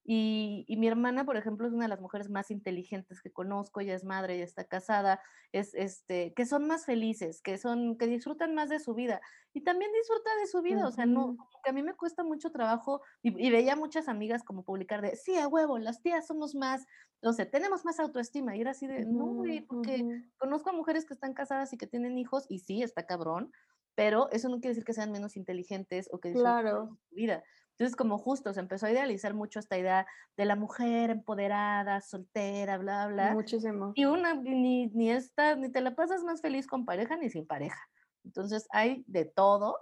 [0.03, 3.93] y, mi hermana, por ejemplo, es una de las mujeres más inteligentes que conozco, ella
[3.93, 5.21] es madre, ella está casada,
[5.51, 9.21] es este, que son más felices, que son, que disfrutan más de su vida
[9.53, 12.51] y también disfruta de su vida, o sea, no, que a mí me cuesta mucho
[12.51, 16.87] trabajo y, veía muchas amigas como publicar de, sí, a huevo, las tías somos más,
[17.21, 20.03] o sea, tenemos más autoestima y era así de, no, güey, porque
[20.37, 23.51] conozco a mujeres que están casadas y que tienen hijos y sí, está cabrón,
[23.93, 27.43] pero eso no quiere decir que sean menos inteligentes o que disfruten de su vida.
[27.71, 30.05] Entonces, como justo se empezó a idealizar mucho esta idea
[30.37, 33.33] de la mujer empoderada, soltera, bla, bla.
[33.33, 33.93] Muchísimo.
[33.95, 37.47] Y una, ni, ni, esta, ni te la pasas más feliz con pareja ni sin
[37.47, 37.81] pareja.
[38.23, 39.77] Entonces, hay de todo.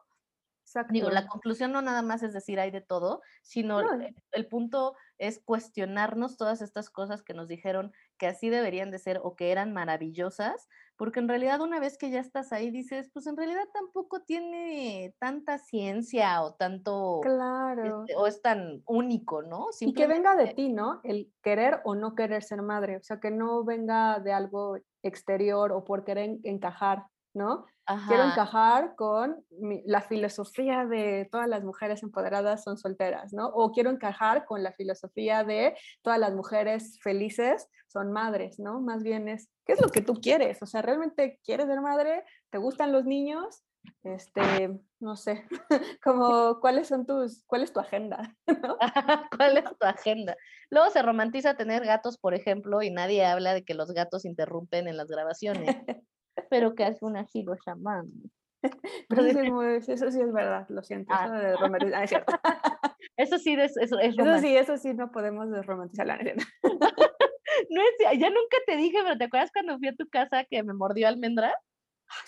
[0.63, 0.93] Exacto.
[0.93, 3.81] Digo, la conclusión no nada más es decir hay de todo, sino
[4.31, 9.19] el, punto es cuestionarnos todas estas cosas que nos dijeron que así deberían de ser
[9.23, 10.69] o que eran maravillosas
[10.99, 15.15] porque en realidad una vez que ya estás ahí dices, pues en realidad tampoco tiene
[15.17, 18.01] tanta ciencia o tanto, claro.
[18.01, 19.67] Este, o es tan único, ¿no?
[19.79, 20.99] Y que venga de ti, ¿no?
[21.05, 25.71] El querer o no querer ser madre, o sea, que no venga de algo exterior
[25.71, 27.65] o por querer encajar, ¿no?
[28.07, 29.43] Quiero encajar con
[29.85, 33.47] la filosofía de todas las mujeres empoderadas son solteras, ¿no?
[33.47, 38.79] O quiero encajar con la filosofía de todas las mujeres felices son madres, ¿no?
[38.79, 40.61] Más bien es, ¿qué es lo que tú quieres?
[40.61, 42.23] O sea, ¿realmente quieres ser madre?
[42.51, 43.63] ¿Te gustan los niños?
[44.03, 45.45] Este, no sé,
[46.03, 48.35] como cuáles son tus, cuál es tu agenda,
[49.37, 50.35] ¿Cuál es tu agenda?
[50.69, 54.87] Luego se romantiza tener gatos, por ejemplo, y nadie habla de que los gatos interrumpen
[54.87, 55.75] en las grabaciones.
[56.49, 58.11] Pero que una giro chamán.
[59.09, 61.13] Pero eso, sí es verdad, lo siento.
[61.13, 62.33] Eso, de ah, es cierto.
[63.17, 66.17] eso sí es, eso, es eso sí, eso sí no podemos desromantizar la
[67.69, 70.61] no es, ya nunca te dije, pero ¿te acuerdas cuando fui a tu casa que
[70.63, 71.53] me mordió almendra?
[72.09, 72.25] Ah,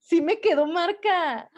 [0.00, 0.22] sí.
[0.22, 1.50] me quedó marca.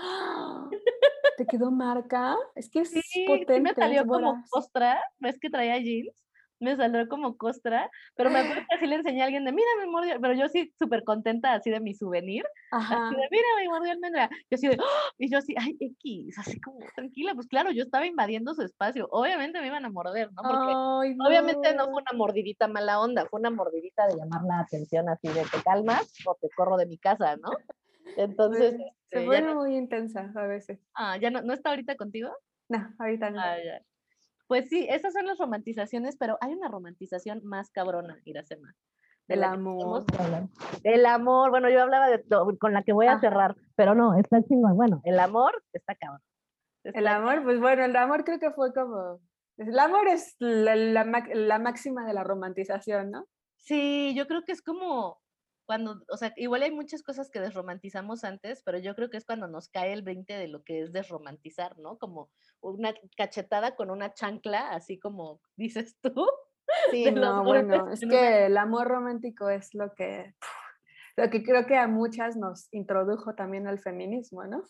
[1.37, 2.37] ¿Te quedó marca?
[2.57, 3.55] Es que es Sí, potente.
[3.55, 6.26] sí me salió como costra, ves que traía jeans,
[6.61, 9.69] me salió como costra, pero me acuerdo que así le enseñé a alguien de, mira,
[9.79, 13.69] me mordió, pero yo sí súper contenta así de mi souvenir, así de, mira, me
[13.69, 15.11] mordió almendra, yo así de, ¡ah!
[15.19, 19.07] y yo así, ay, X, así como, tranquila, pues claro, yo estaba invadiendo su espacio,
[19.11, 20.43] obviamente me iban a morder, ¿no?
[20.43, 21.93] Porque Ay, obviamente no no.
[21.93, 25.63] fue una mordidita mala onda, fue una mordidita de llamar la atención así de, te
[25.63, 27.51] calmas o te corro de mi casa, ¿no?
[28.17, 30.79] Entonces, Pues, este, se ya pone no, muy intensa a veces.
[30.95, 32.31] ah, ya no, ¿no está ahorita contigo?
[32.69, 33.41] No, ahorita no.
[33.41, 33.81] Ah, ya.
[34.47, 38.75] Pues sí, esas son las romantizaciones, pero hay una romantización más cabrona, Iracema.
[39.29, 39.79] de El la que amor.
[39.79, 40.43] tenemos que hablar.
[40.85, 44.17] El amor, bueno, yo hablaba de to- con la que voy a cerrar, pero no,
[44.19, 44.77] está chingón.
[44.77, 46.23] Bueno, el amor está cabrón.
[46.85, 49.21] El amor, pues bueno, el amor creo que fue como...
[49.57, 53.27] El amor es la, la mac- la máxima de la romantización, ¿no?
[53.57, 55.19] Sí, yo creo que es como
[55.67, 59.25] cuando, o sea, igual hay muchas cosas que desromantizamos antes, pero yo creo que es
[59.27, 61.99] cuando nos cae el 20 de lo que es desromantizar, ¿no?
[61.99, 66.15] Como una cachetada con una chancla, así como dices tú.
[66.91, 70.35] Sí, no, bueno, es en una- que el amor romántico es lo que,
[71.17, 74.63] lo que creo que a muchas nos introdujo también al feminismo, ¿no?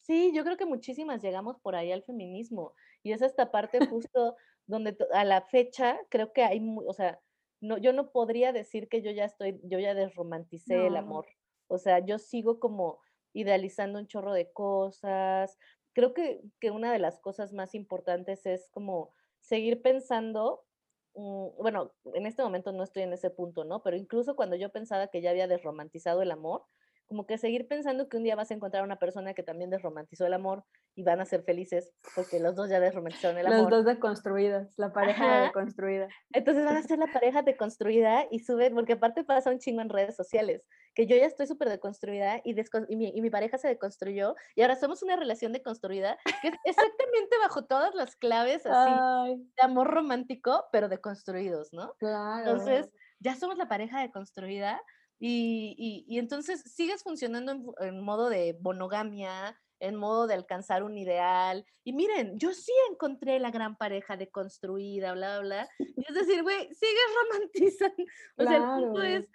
[0.00, 4.36] Sí, yo creo que muchísimas llegamos por ahí al feminismo y es esta parte justo
[4.66, 7.20] donde to- a la fecha creo que hay, o sea,
[7.64, 11.26] no, yo no podría decir que yo ya estoy, yo ya desromanticé el amor.
[11.66, 13.00] O sea, yo sigo como
[13.32, 15.58] idealizando un chorro de cosas.
[15.94, 20.64] Creo que, que una de las cosas más importantes es como seguir pensando,
[21.14, 23.82] mm, bueno, en este momento no estoy en ese punto, ¿no?
[23.82, 26.64] Pero incluso cuando yo pensaba que ya había desromantizado el amor,
[27.06, 29.70] como que seguir pensando que un día vas a encontrar a una persona que también
[29.70, 33.56] desromantizó el amor y van a ser felices porque los dos ya desromantizaron el Los
[33.56, 33.70] amor.
[33.70, 35.40] dos deconstruidas, la pareja Ajá.
[35.40, 36.08] deconstruida.
[36.32, 39.88] Entonces van a ser la pareja deconstruida y suben, porque aparte pasa un chingo en
[39.90, 42.54] redes sociales, que yo ya estoy súper deconstruida y,
[42.88, 46.54] y, mi, y mi pareja se deconstruyó y ahora somos una relación deconstruida que es
[46.64, 51.96] exactamente bajo todas las claves así Ay, de amor romántico, pero deconstruidos, ¿no?
[51.98, 52.44] claro.
[52.44, 54.82] Entonces, ya somos la pareja deconstruida
[55.26, 60.82] y, y, y entonces sigues funcionando en, en modo de monogamia, en modo de alcanzar
[60.82, 61.64] un ideal.
[61.82, 65.68] Y miren, yo sí encontré la gran pareja deconstruida, bla, bla, bla.
[65.78, 68.04] Y es decir, güey, sigues romantizando.
[68.36, 69.02] O sea, el punto Claro.
[69.04, 69.28] es,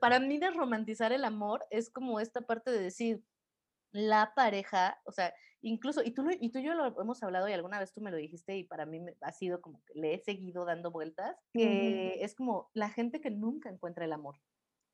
[0.00, 3.24] para mí de romantizar el amor es como esta parte de decir,
[3.90, 7.52] la pareja, o sea, incluso, y tú, y tú y yo lo hemos hablado y
[7.52, 10.14] alguna vez tú me lo dijiste y para mí me- ha sido como que le
[10.14, 14.36] he seguido dando vueltas, que es como la gente que nunca encuentra el amor,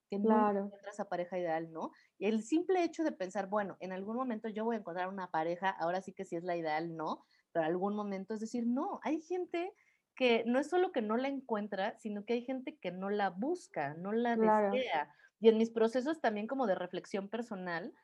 [0.08, 0.74] que Claro.
[0.76, 1.90] encuentra esa pareja ideal, ¿no?
[2.18, 5.30] Y el simple hecho de pensar, bueno, en algún momento yo voy a encontrar una
[5.30, 9.00] pareja, ahora sí que si es la ideal, no, pero algún momento es decir, no,
[9.02, 9.72] hay gente
[10.14, 13.30] que no es solo que no la encuentra, sino que hay gente que no la
[13.30, 14.88] busca, no la Claro.
[14.90, 15.14] desea.
[15.40, 17.94] Y en mis procesos también como de reflexión personal,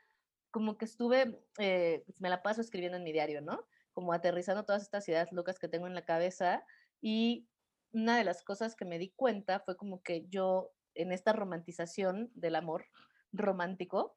[0.50, 3.66] como que estuve, eh, pues, me la paso escribiendo en mi diario, ¿no?
[3.92, 6.64] Como aterrizando todas estas ideas locas que tengo en la cabeza
[7.00, 7.48] y
[7.92, 12.30] una de las cosas que me di cuenta fue como que yo en esta romantización
[12.34, 12.86] del amor
[13.32, 14.16] romántico,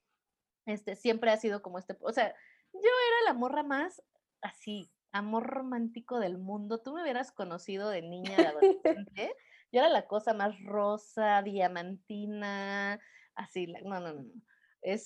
[0.66, 2.34] este, siempre ha sido como este, o sea,
[2.74, 4.04] yo era la morra más
[4.42, 6.82] así, amor romántico del mundo.
[6.82, 9.36] Tú me hubieras conocido de niña, de adolescente,
[9.72, 13.00] yo era la cosa más rosa, diamantina,
[13.36, 14.32] así, no, no, no, no.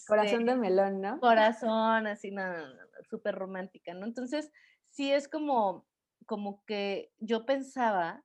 [0.07, 1.19] Corazón Este, de melón, ¿no?
[1.19, 4.05] corazón, así, no, no, no, no, súper romántica, ¿no?
[4.05, 4.51] Entonces,
[4.89, 5.88] sí es como,
[6.26, 8.24] como que yo pensaba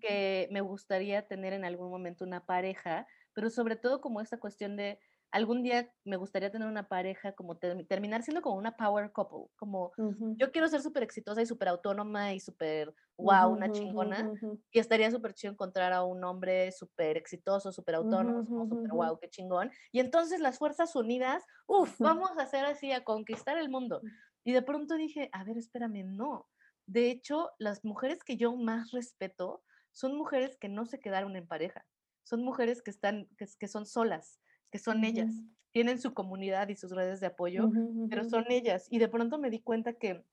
[0.00, 4.76] Que me gustaría tener en algún momento una pareja, pero sobre todo como esta cuestión
[4.76, 5.00] de
[5.32, 9.50] algún día me gustaría tener una pareja, como termi- terminar siendo como una power couple,
[9.56, 9.92] como
[10.36, 14.30] yo quiero ser súper exitosa y súper autónoma y súper wow, una chingona,
[14.70, 18.34] y estaría súper chido encontrar a un hombre súper exitoso, súper autónomo,
[18.68, 19.70] súper wow, qué chingón.
[19.92, 24.02] Y entonces las fuerzas unidas, uff, vamos a hacer así, a conquistar el mundo.
[24.44, 26.48] Y de pronto dije, a ver, espérame, no.
[26.88, 29.62] De hecho, las mujeres que yo más respeto
[29.92, 31.86] son mujeres que no se quedaron en pareja.
[32.24, 35.44] Son mujeres que están, que, que son solas, que son ellas.
[35.72, 37.74] Tienen su comunidad y sus redes de apoyo,
[38.08, 38.86] pero son ellas.
[38.90, 40.24] Y de pronto me di cuenta que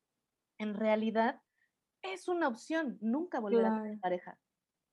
[0.60, 1.42] en realidad
[2.04, 4.02] es una opción nunca volver a tener Claro.
[4.02, 4.40] pareja.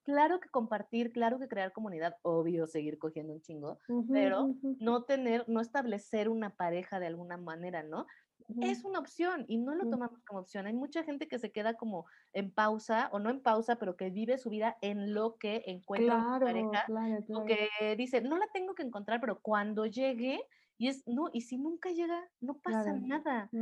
[0.05, 3.79] Claro que compartir, claro que crear comunidad, obvio seguir cogiendo un chingo,
[4.11, 8.07] pero no tener, no establecer una pareja de alguna manera, ¿no?
[8.61, 10.66] Es una opción y no lo tomamos como opción.
[10.66, 14.11] Hay mucha gente que se queda como en pausa o no en pausa, pero que
[14.11, 18.47] vive su vida en lo que encuentra Claro, pareja claro, o que dice, no la
[18.53, 20.40] tengo que encontrar, pero cuando llegue,
[20.78, 23.53] y es, no, y si nunca llega, no pasa nada,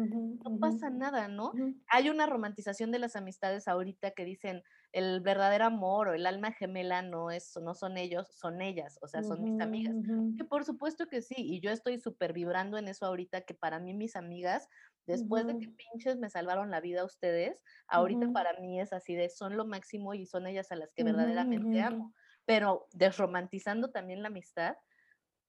[0.44, 1.54] no pasa nada, ¿no?
[1.88, 4.62] Hay una romantización de las amistades ahorita que dicen
[4.92, 9.08] el verdadero amor o el alma gemela no es, no son ellos, son ellas, o
[9.08, 9.94] sea, son mis Ujú, amigas.
[9.98, 10.18] ujú.
[10.36, 13.78] Que por supuesto que sí, y yo estoy súper vibrando en eso ahorita, que para
[13.80, 14.68] mí mis amigas
[15.06, 19.28] Después de que pinches me salvaron la vida ustedes, ahorita para mí es así de
[19.28, 22.14] son lo máximo y son ellas a las que verdaderamente amo.
[22.44, 24.76] Pero desromantizando también la amistad,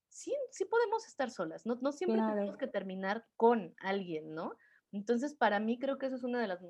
[0.10, 4.54] sí, sí podemos estar solas, no, no siempre tenemos que terminar con alguien, ¿no?
[4.92, 6.68] Entonces, para mí creo que eso es una de las, mm,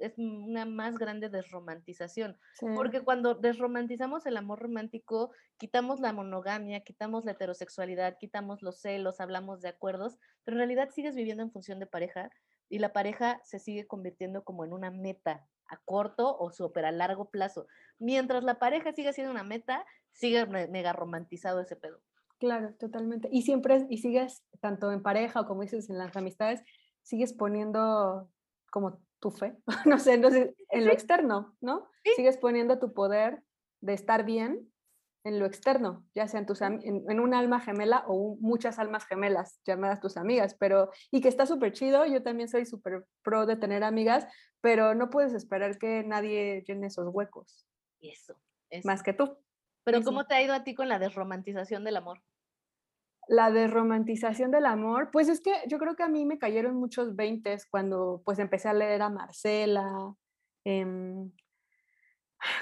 [0.00, 2.36] es una más grande desromantización,
[2.74, 9.20] porque cuando desromantizamos el amor romántico, quitamos la monogamia, quitamos la heterosexualidad, quitamos los celos,
[9.20, 12.30] hablamos de acuerdos, pero en realidad sigues viviendo en función de pareja
[12.68, 16.92] y la pareja se sigue convirtiendo como en una meta a corto o súper a
[16.92, 17.66] largo plazo.
[17.98, 22.00] Mientras la pareja sigue siendo una meta, sigue mega romantizado ese pedo.
[22.40, 23.28] Claro, totalmente.
[23.30, 26.62] Y siempre, y sigues tanto en pareja o como dices en las amistades,
[27.10, 28.30] sigues poniendo
[28.70, 31.88] como tu fe, no sé, en lo externo, ¿no?
[32.14, 33.42] Sigues poniendo tu poder
[33.80, 34.72] de estar bien
[35.24, 39.60] en lo externo, ya sea en, tus, en, un alma gemela o muchas almas gemelas
[39.66, 43.56] llamadas tus amigas, pero, y que está súper chido, yo también soy súper pro de
[43.56, 44.26] tener amigas,
[44.60, 47.66] pero no puedes esperar que nadie llene esos huecos.
[48.00, 48.40] Eso.
[48.84, 49.36] Más que tú.
[49.84, 52.22] Pero ¿cómo te ha ido a ti con la desromantización del amor?
[53.30, 57.14] La desromantización del amor, pues es que yo creo que a mí me cayeron muchos
[57.14, 60.16] veintes cuando pues empecé a leer a Marcela,
[60.64, 61.30] em,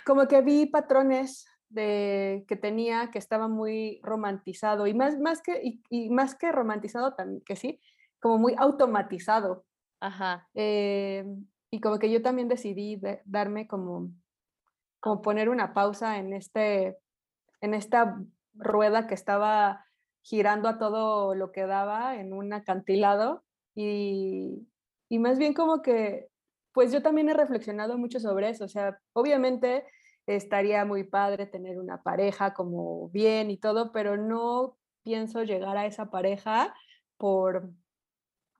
[0.04, 5.58] como que vi patrones de, que tenía que estaba muy romantizado y más, más, que,
[5.88, 7.80] y, más que romantizado también, que sí,
[8.20, 9.64] como muy automatizado.
[10.00, 10.50] Ajá.
[10.52, 14.10] Em, y como que yo también decidí darme como,
[15.00, 16.98] como poner una pausa en, este,
[17.62, 18.20] en esta
[18.52, 19.87] rueda que estaba
[20.28, 24.68] girando a todo lo que daba en un acantilado y,
[25.08, 26.28] y más bien como que,
[26.72, 29.86] pues yo también he reflexionado mucho sobre eso, o sea, obviamente
[30.26, 35.86] estaría muy padre tener una pareja como bien y todo, pero no pienso llegar a
[35.86, 36.74] esa pareja
[37.16, 37.70] por,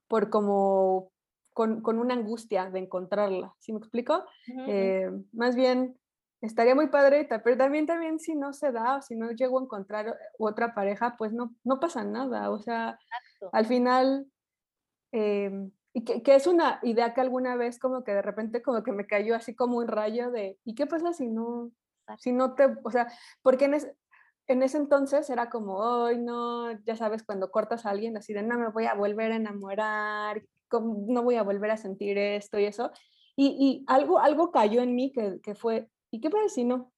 [0.09, 1.13] por como
[1.53, 4.25] con, con una angustia de encontrarla, ¿sí me explico?
[4.67, 5.99] Eh, más bien
[6.41, 9.63] estaría muy padre, pero también, también si no se da o si no llego a
[9.63, 12.51] encontrar otra pareja, pues no, no pasa nada.
[12.51, 12.99] O sea,
[13.53, 14.27] al final,
[15.13, 18.83] em, y que, que, es una idea que alguna vez como que de repente como
[18.83, 21.73] que me cayó así como un rayo de, ¿y qué pasa si no,
[22.19, 23.09] si no te, o sea,
[23.43, 23.75] porque en,
[24.49, 28.43] en ese entonces era como, hoy no, ya sabes, cuando cortas a alguien así de,
[28.43, 32.65] no me voy a volver a enamorar, no voy a volver a sentir esto y
[32.65, 32.91] eso.
[33.37, 36.93] Y, y algo, algo cayó en mí que, que fue, ¿Y qué pasa si no?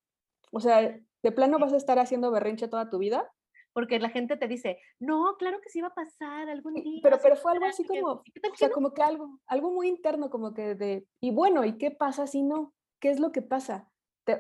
[0.53, 3.31] O sea, ¿de plano vas a estar haciendo berrinche toda tu vida?
[3.73, 7.01] Porque la gente te dice, no, claro que sí va a pasar algún día.
[7.03, 8.25] Pero, pero fue algo así como, o
[8.57, 12.27] sea, como que algo, algo muy interno, como que de, y bueno, ¿y qué pasa
[12.27, 12.75] si no?
[12.99, 13.89] ¿Qué es lo que pasa?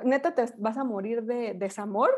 [0.04, 2.10] ¿Neta te vas a morir de desamor?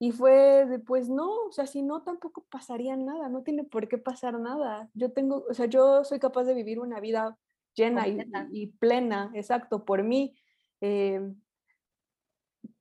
[0.00, 3.88] Y fue de, pues no, o sea, si no, tampoco pasaría nada, no tiene por
[3.88, 4.88] qué pasar nada.
[4.94, 7.36] Yo tengo, o sea, yo soy capaz de vivir una vida
[7.74, 10.36] llena y, plena, exacto, por mí.
[10.80, 11.20] Eh,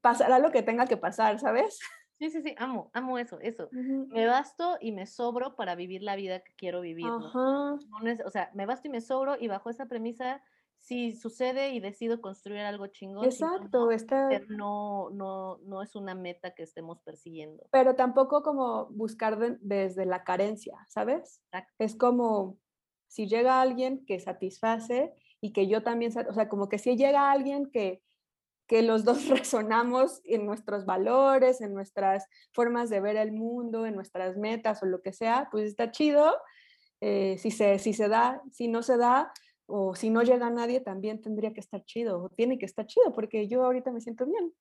[0.01, 1.79] pasará lo que tenga que pasar, ¿sabes?
[2.19, 3.69] Sí, sí, sí, amo, amo eso, eso.
[3.71, 7.05] Me basto y me sobro para vivir la vida que quiero vivir.
[7.05, 7.75] ¿no?
[8.25, 10.41] o sea, me basto y me sobro y bajo esa premisa,
[10.79, 13.25] si sucede y decido construir algo chingón.
[13.25, 14.29] Exacto, no, está...
[14.49, 17.67] no, no, no es una meta que estemos persiguiendo.
[17.71, 21.43] Pero tampoco como buscar desde la carencia, ¿sabes?
[21.77, 22.57] Es como
[23.07, 27.31] si llega alguien que satisface y que yo también, o sea, como que si llega
[27.31, 28.01] alguien que
[28.67, 33.95] que los dos resonamos en nuestros valores, en nuestras formas de ver el mundo, en
[33.95, 36.35] nuestras metas o lo que sea, pues está chido.
[36.99, 39.31] Eh, si, se, si se da, si no se da,
[39.67, 43.13] o si no llega nadie, también tendría que estar chido, o tiene que estar chido,
[43.13, 44.53] porque yo ahorita me siento bien.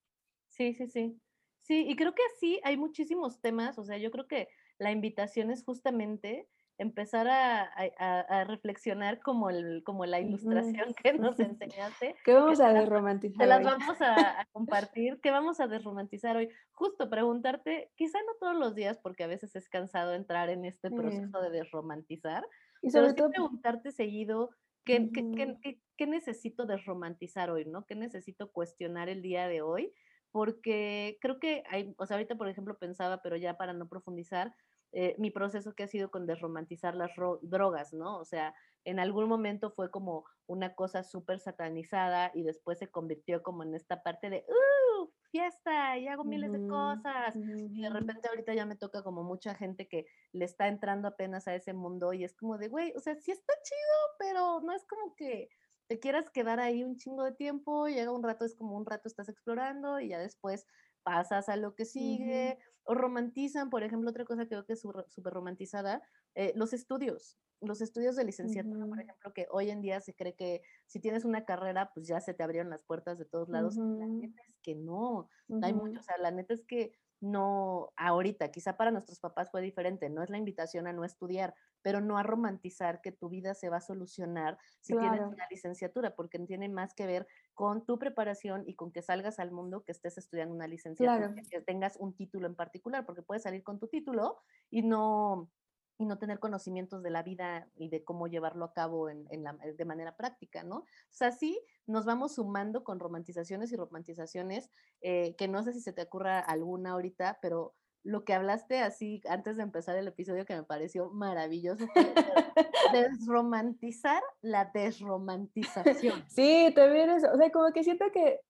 [0.49, 1.21] Sí, sí, sí.
[1.63, 4.49] Sí, y creo que así hay muchísimos temas, o sea, yo creo que
[4.79, 6.49] la invitación es justamente
[6.79, 12.17] empezar a, reflexionar como, el, como la ilustración que nos enseñaste.
[12.25, 13.39] ¿Qué vamos a desromantizar?
[13.39, 15.21] Te las vamos a, compartir.
[15.23, 16.51] ¿Qué vamos a desromantizar hoy?
[16.73, 20.91] Justo preguntarte, quizá no todos los días, porque a veces es cansado entrar en este
[20.91, 22.47] proceso de desromantizar,
[22.83, 24.51] y sobre pero todo preguntarte seguido,
[24.85, 27.65] ¿qué, qué, qué, necesito desromantizar hoy?
[27.65, 27.87] ¿no?
[27.87, 29.93] ¿Qué necesito cuestionar el día de hoy?
[30.31, 34.55] Porque creo que hay, o sea, ahorita por ejemplo pensaba, pero ya para no profundizar,
[34.99, 37.11] eh, mi proceso que ha sido con desromantizar las
[37.43, 38.17] drogas, ¿no?
[38.17, 43.43] O sea, en algún momento fue como una cosa súper satanizada y después se convirtió
[43.43, 45.13] como en esta parte de, ¡uh!
[45.31, 47.37] Fiesta y hago miles de cosas.
[47.37, 51.47] Y de repente ahorita ya me toca como mucha gente que le está entrando apenas
[51.47, 54.73] a ese mundo y es como de, güey, o sea, sí está chido, pero no
[54.73, 55.51] es como que
[55.89, 59.09] te quieras quedar ahí un chingo de tiempo, llega un rato, es como un rato
[59.09, 60.65] estás explorando y ya después
[61.03, 64.81] pasas a lo que sigue o romantizan, por ejemplo, otra cosa que creo que es
[64.81, 66.03] súper romantizada,
[66.35, 70.35] eh, los estudios, los estudios de licenciatura, por ejemplo, que hoy en día se cree
[70.35, 73.77] que si tienes una carrera, pues ya se te abrieron las puertas de todos lados.
[73.77, 75.29] La neta es que no,
[75.63, 79.63] hay mucho, o sea, la neta es que no ahorita, quizá para nuestros papás fue
[79.63, 83.55] diferente, no es la invitación a no estudiar, pero no a romantizar que tu vida
[83.55, 87.99] se va a solucionar si tienes una licenciatura, porque tiene más que ver con tu
[87.99, 92.15] preparación y con que salgas al mundo, que estés estudiando una licenciatura, que tengas un
[92.15, 94.39] título en particular, porque puedes salir con tu título
[94.71, 95.51] y no
[95.99, 99.55] y no tener conocimientos de la vida y de cómo llevarlo a cabo en, la,
[99.55, 100.79] de manera práctica, ¿no?
[100.79, 104.71] O sea, sí nos vamos sumando con romantizaciones y romantizaciones,
[105.01, 109.21] eh, que no sé si se te ocurra alguna ahorita, pero lo que hablaste así
[109.29, 112.15] antes de empezar el episodio que me pareció maravilloso fue
[112.93, 116.25] desromantizar la desromantización.
[116.29, 118.41] Sí, también eso, o sea, como que siento que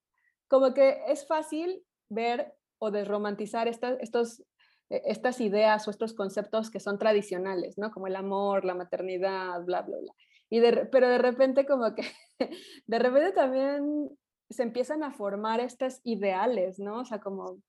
[0.48, 4.44] como que es fácil ver o desromantizar estos
[4.88, 7.90] estas ideas o estos conceptos que son tradicionales, ¿no?
[7.90, 10.12] Como el amor, la maternidad, bla, bla, bla.
[10.48, 10.60] Y
[10.92, 12.02] pero de repente como que,
[12.86, 14.10] de repente también
[14.48, 17.00] se empiezan a formar estos ideales, ¿no?
[17.00, 17.60] O sea, como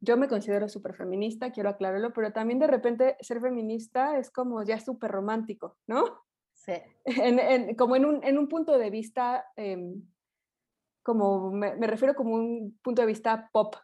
[0.00, 4.62] yo me considero súper feminista, quiero aclararlo, pero también de repente ser feminista es como
[4.62, 6.24] ya súper romántico, ¿no?
[6.54, 6.72] Sí.
[7.76, 10.02] como en un, en un, punto de vista, em,
[11.02, 13.76] como me, me, refiero como un punto de vista pop,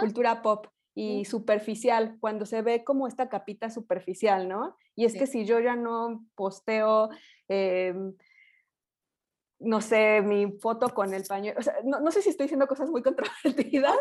[0.00, 4.76] cultura pop y superficial, cuando se ve como esta capita superficial, ¿no?
[4.94, 7.10] Y es que si yo ya no posteo,
[7.48, 8.14] em,
[9.58, 12.90] no sé, mi foto con el pañuelo, o sea, no, sé si estoy diciendo cosas
[12.90, 13.02] muy
[13.82, 13.96] controvertidas,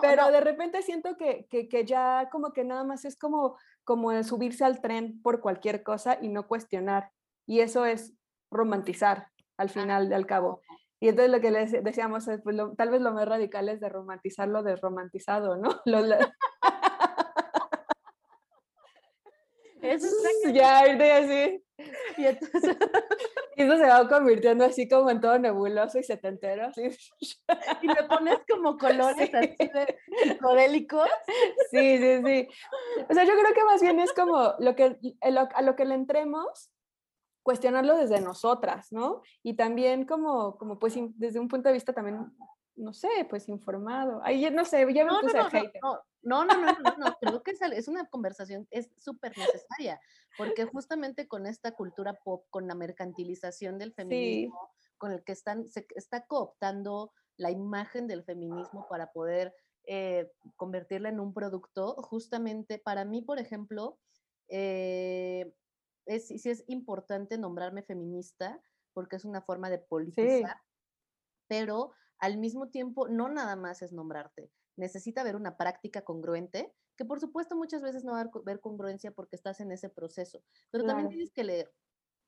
[0.00, 4.64] pero de repente siento que, que, ya como que nada más es como, como subirse
[4.64, 7.10] al tren por cualquier cosa y no cuestionar.
[7.46, 8.14] Y eso es
[8.50, 9.28] romantizar
[9.58, 10.62] al final, al cabo.
[11.00, 13.88] Y entonces lo que les decíamos es, pues tal vez lo más radical es de
[13.88, 15.68] romantizar lo desromantizado, ¿no?
[19.82, 21.64] Eso es ya, ahorita así.
[22.16, 22.76] Y entonces
[23.56, 26.66] y eso se va convirtiendo así como en todo nebuloso y setentero.
[26.66, 26.90] Así.
[27.82, 31.08] Y le pones como colores así de psicodélicos.
[31.70, 32.48] Sí, sí, sí.
[33.08, 35.94] O sea, yo creo que más bien es como lo que, a lo que le
[35.94, 36.70] entremos,
[37.48, 39.22] cuestionarlo desde nosotras, ¿no?
[39.42, 42.30] Y también como, como pues desde un punto de vista también,
[42.76, 44.20] no sé, pues informado.
[44.22, 45.48] Ahí no sé, ya me no, puse no,
[46.20, 49.98] no, no, no, no, no, no, creo que es una conversación, es súper necesaria,
[50.36, 55.66] porque justamente con esta cultura pop, con la mercantilización del feminismo, con el que están,
[55.68, 59.54] se está cooptando la imagen del feminismo para poder
[59.86, 63.98] eh, convertirla en un producto, justamente para mí, por ejemplo,
[64.50, 65.50] eh,
[66.08, 68.60] es, sí es importante nombrarme feminista
[68.92, 70.60] porque es una forma de politizar,
[71.46, 77.04] pero al mismo tiempo no nada más es nombrarte, necesita haber una práctica congruente, que
[77.04, 80.84] por supuesto muchas veces no va a haber congruencia porque estás en ese proceso, pero
[80.84, 81.72] también tienes que leer,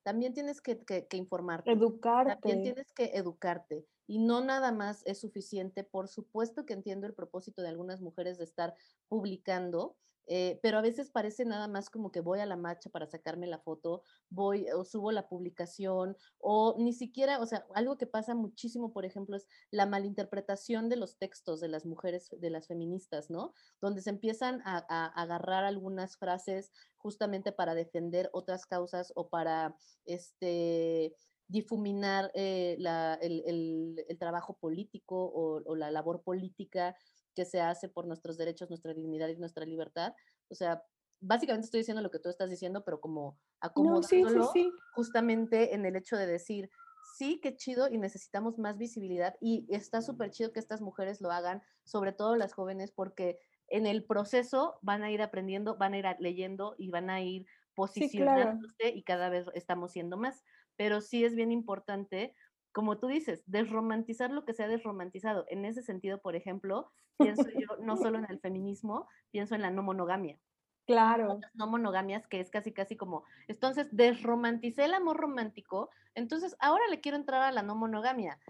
[0.02, 1.72] también tienes que, que, que, informarte.
[1.72, 2.34] Educarte.
[2.34, 3.86] También tienes que educarte.
[4.06, 5.84] Y no nada más es suficiente.
[5.84, 8.74] Por supuesto que entiendo el propósito de algunas mujeres de estar
[9.08, 9.96] publicando,
[10.26, 13.46] eh, pero a veces parece nada más como que voy a la marcha para sacarme
[13.46, 18.34] la foto, voy o subo la publicación, o ni siquiera, o sea, algo que pasa
[18.34, 23.30] muchísimo, por ejemplo, es la malinterpretación de los textos de las mujeres, de las feministas,
[23.30, 23.54] ¿no?
[23.80, 24.78] Donde se empiezan a,
[25.20, 31.14] agarrar algunas frases justamente para defender otras causas o para, este
[31.48, 32.78] difuminar eh,
[33.20, 36.96] el, trabajo político o, o, la labor política
[37.34, 40.14] que se hace por nuestros derechos, nuestra dignidad y nuestra libertad.
[40.48, 40.82] O sea,
[41.20, 44.52] básicamente estoy diciendo lo que tú estás diciendo, pero como acomodándolo
[44.94, 46.70] justamente en el hecho de decir,
[47.16, 51.30] sí, qué chido y necesitamos más visibilidad y está súper chido que estas mujeres lo
[51.30, 55.98] hagan, sobre todo las jóvenes, porque en el proceso van a ir aprendiendo, van a
[55.98, 60.44] ir leyendo y van a ir posicionándose y cada vez estamos siendo más.
[60.76, 62.34] Pero sí es bien importante
[62.72, 65.44] como tú dices, desromantizar lo que se ha desromantizado.
[65.48, 69.70] En ese sentido, por ejemplo, pienso yo no solo en el feminismo, pienso en la
[69.70, 70.38] no monogamia.
[70.86, 71.38] Claro.
[71.54, 77.00] no monogamias, que es casi, casi como, entonces desromanticé el amor romántico, entonces ahora le
[77.00, 78.40] quiero entrar a la no monogamia.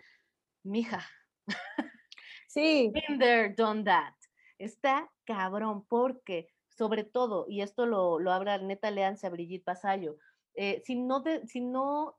[0.62, 1.00] Mija.
[2.48, 2.90] Sí.
[2.92, 4.14] Been there, done that.
[4.58, 10.16] Está cabrón, porque sobre todo, y esto lo, lo habla neta Leanse a Brigitte Pasallo,
[10.54, 12.18] eh, si, no de, si no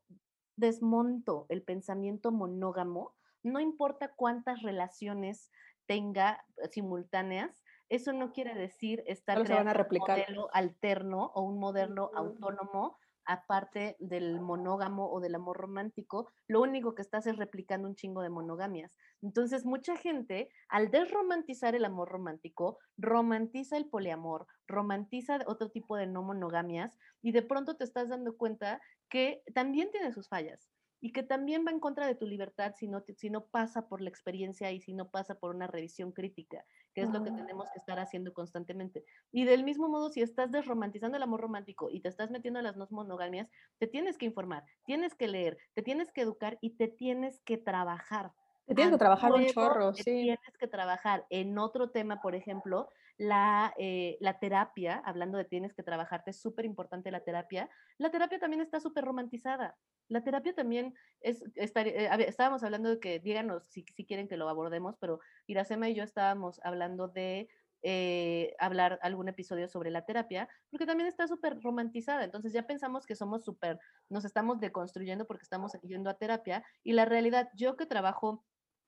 [0.56, 5.50] desmonto el pensamiento monógamo, no importa cuántas relaciones
[5.86, 12.10] tenga eh, simultáneas, eso no quiere decir estar creando un modelo alterno o un modelo
[12.14, 17.96] autónomo aparte del monógamo o del amor romántico, lo único que estás es replicando un
[17.96, 18.96] chingo de monogamias.
[19.20, 26.06] Entonces, mucha gente, al desromantizar el amor romántico, romantiza el poliamor, romantiza otro tipo de
[26.06, 30.70] no monogamias y de pronto te estás dando cuenta que también tiene sus fallas
[31.00, 34.00] y que también va en contra de tu libertad si no, si no pasa por
[34.00, 36.64] la experiencia y si no pasa por una revisión crítica,
[36.94, 39.04] que es lo que tenemos que estar haciendo constantemente.
[39.30, 42.64] Y del mismo modo, si estás desromantizando el amor romántico y te estás metiendo en
[42.64, 46.76] las no monogamias, te tienes que informar, tienes que leer, te tienes que educar y
[46.76, 48.32] te tienes que trabajar.
[48.66, 50.04] Te tienes que trabajar un chorro, sí.
[50.04, 52.88] Tienes que trabajar en otro tema, por ejemplo,
[53.18, 57.68] la, eh, la terapia, hablando de tienes que trabajarte, es súper importante la terapia.
[57.98, 59.76] La terapia también está súper romantizada.
[60.08, 64.36] La terapia también es, estar, eh, estábamos hablando de que, díganos si, si, quieren que
[64.36, 67.48] lo abordemos, pero Iracema y yo estábamos hablando de
[67.84, 72.22] eh, hablar algún episodio sobre la terapia, porque también está súper romantizada.
[72.22, 76.92] Entonces ya pensamos que somos súper, nos estamos deconstruyendo porque estamos yendo a terapia y
[76.92, 78.44] la realidad, yo que trabajo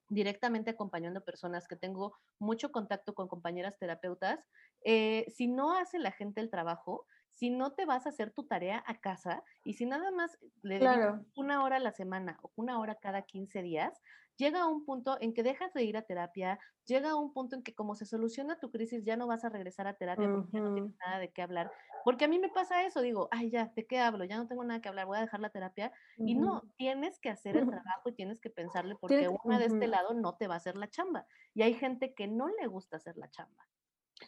[0.09, 4.39] directamente acompañando personas, que tengo mucho contacto con compañeras terapeutas,
[4.85, 8.47] eh, si no hace la gente el trabajo, si no te vas a hacer tu
[8.47, 12.53] tarea a casa y si nada más le dedicas una hora a la semana o
[12.57, 14.01] una hora cada 15 días,
[14.37, 17.57] llega a un punto en que dejas de ir a terapia, llega a un punto
[17.57, 20.49] en que como se soluciona tu crisis ya no vas a regresar a terapia porque
[20.53, 21.73] ya no tienes nada de qué hablar.
[22.03, 24.25] Porque a mí me pasa eso, digo, ay ya, ¿de qué hablo?
[24.25, 25.93] Ya no tengo nada que hablar, voy a dejar la terapia.
[26.25, 29.87] Y no, tienes que hacer el trabajo y tienes que pensarle porque una de este
[29.89, 31.27] lado no te va a hacer la chamba.
[31.55, 33.69] Y hay gente que no le gusta hacer la chamba.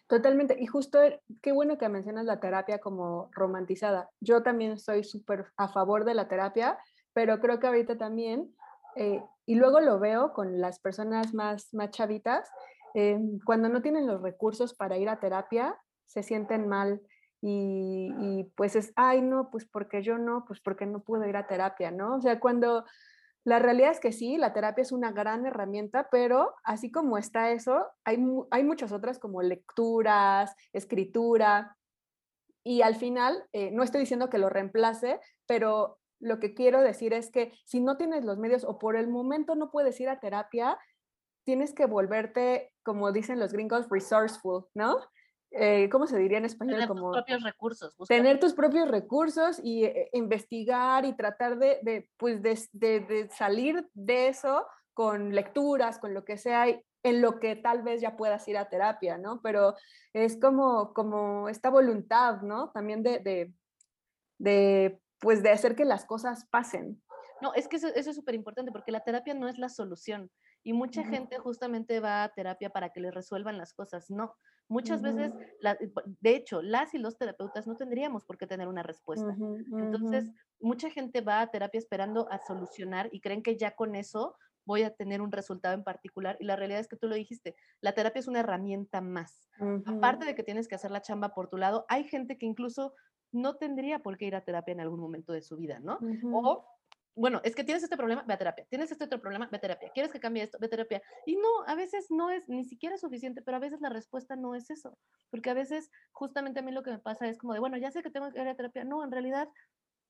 [0.06, 0.56] Totalmente.
[0.58, 4.10] Y justo, eh, qué bueno que mencionas la terapia como romantizada.
[4.20, 6.78] Yo también estoy súper a favor de la terapia,
[7.12, 8.54] pero creo que ahorita también,
[8.96, 12.50] eh, y luego lo veo con las personas más, más chavitas,
[12.94, 15.76] eh, cuando no tienen los recursos para ir a terapia,
[16.06, 17.00] se sienten mal
[17.42, 21.36] y, y, pues es, ay, no, pues porque yo no, pues porque no puedo ir
[21.36, 22.16] a terapia, ¿no?
[22.16, 22.84] O sea, cuando
[23.46, 27.52] la realidad es que sí, la terapia es una gran herramienta, pero así como está
[27.52, 28.18] eso, hay,
[28.50, 31.76] hay muchas otras como lecturas, escritura,
[32.64, 37.12] y al final, eh, no estoy diciendo que lo reemplace, pero lo que quiero decir
[37.12, 40.18] es que si no tienes los medios o por el momento no puedes ir a
[40.18, 40.76] terapia,
[41.44, 44.98] tienes que volverte, como dicen los gringos, resourceful, ¿no?
[45.50, 46.74] Eh, ¿cómo se diría en español?
[46.74, 47.94] Tener como tus propios recursos.
[48.08, 53.88] Tener tus propios recursos y eh, investigar y tratar de, de pues de, de, salir
[53.94, 56.66] de eso con lecturas, con lo que sea,
[57.02, 59.40] en lo que tal vez ya puedas ir a terapia, ¿no?
[59.42, 59.74] Pero
[60.12, 62.70] es como, como esta voluntad, ¿no?
[62.70, 63.52] También de,
[64.38, 67.02] de, pues de hacer que las cosas pasen.
[67.40, 70.30] No, es que eso, eso es súper importante porque la terapia no es la solución.
[70.62, 74.10] Y mucha gente justamente va a terapia para que le resuelvan las cosas.
[74.10, 74.34] No,
[74.68, 78.82] muchas veces, eh, de hecho, las y los terapeutas no tendríamos por qué tener una
[78.82, 79.36] respuesta.
[79.78, 84.36] Entonces, mucha gente va a terapia esperando a solucionar y creen que ya con eso
[84.64, 86.36] voy a tener un resultado en particular.
[86.40, 89.48] Y la realidad es que tú lo dijiste, la terapia es una herramienta más.
[89.84, 92.94] Aparte de que tienes que hacer la chamba por tu lado, hay gente que incluso
[93.32, 95.98] no tendría por qué ir a terapia en algún momento de su vida, ¿no?
[96.32, 96.64] O
[97.16, 98.66] bueno, es que tienes este problema, ve a terapia.
[98.68, 99.90] Tienes este otro problema, ve a terapia.
[99.94, 100.58] ¿Quieres que cambie esto?
[100.60, 101.02] Ve a terapia.
[101.24, 104.54] Y no, a veces no es ni siquiera suficiente, pero a veces la respuesta no
[104.54, 104.98] es eso.
[105.30, 107.90] Porque a veces justamente a mí lo que me pasa es como de, bueno, ya
[107.90, 108.84] sé que tengo que ir a terapia.
[108.84, 109.48] No, en realidad,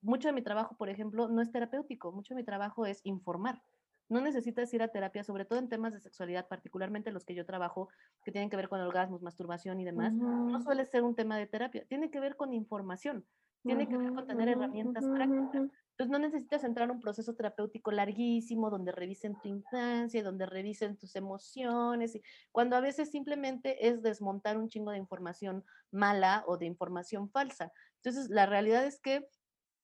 [0.02, 2.10] mucho de mi trabajo, por ejemplo, no es terapéutico.
[2.10, 3.62] Mucho de mi trabajo es informar.
[4.08, 7.46] No necesitas ir a terapia, sobre todo en temas de sexualidad, particularmente los que yo
[7.46, 7.88] trabajo,
[8.24, 10.12] que tienen que ver con orgasmos, masturbación y demás.
[10.12, 13.26] No suele ser un tema de terapia, tiene que ver con información,
[13.62, 15.70] tiene que ver con tener herramientas prácticas.
[15.96, 20.98] Entonces no necesitas entrar a un proceso terapéutico larguísimo donde revisen tu infancia, donde revisen
[20.98, 22.20] tus emociones,
[22.52, 27.72] cuando a veces simplemente es desmontar un chingo de información mala o de información falsa.
[28.02, 29.26] Entonces la realidad es que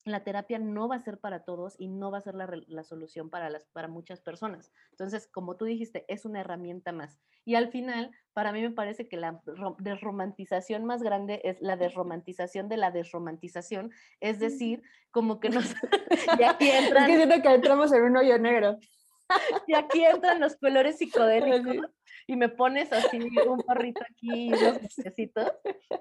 [0.05, 2.83] la terapia no va a ser para todos y no va a ser la, la,
[2.83, 4.73] solución para, las, para muchas personas.
[4.91, 7.21] Entonces, como tú dijiste, es una herramienta más.
[7.45, 9.41] Y al final, para mí me parece que la
[9.79, 15.65] desromantización más grande es la desromantización de la desromantizazación, es decir, como que nos...
[16.39, 17.05] y aquí entran...
[17.05, 18.79] Es que siento que entramos en un hoyo negro.
[19.67, 21.87] y aquí entran los colores psicodélicos
[22.27, 25.51] y me pones así un parrito aquí y unos necesitos.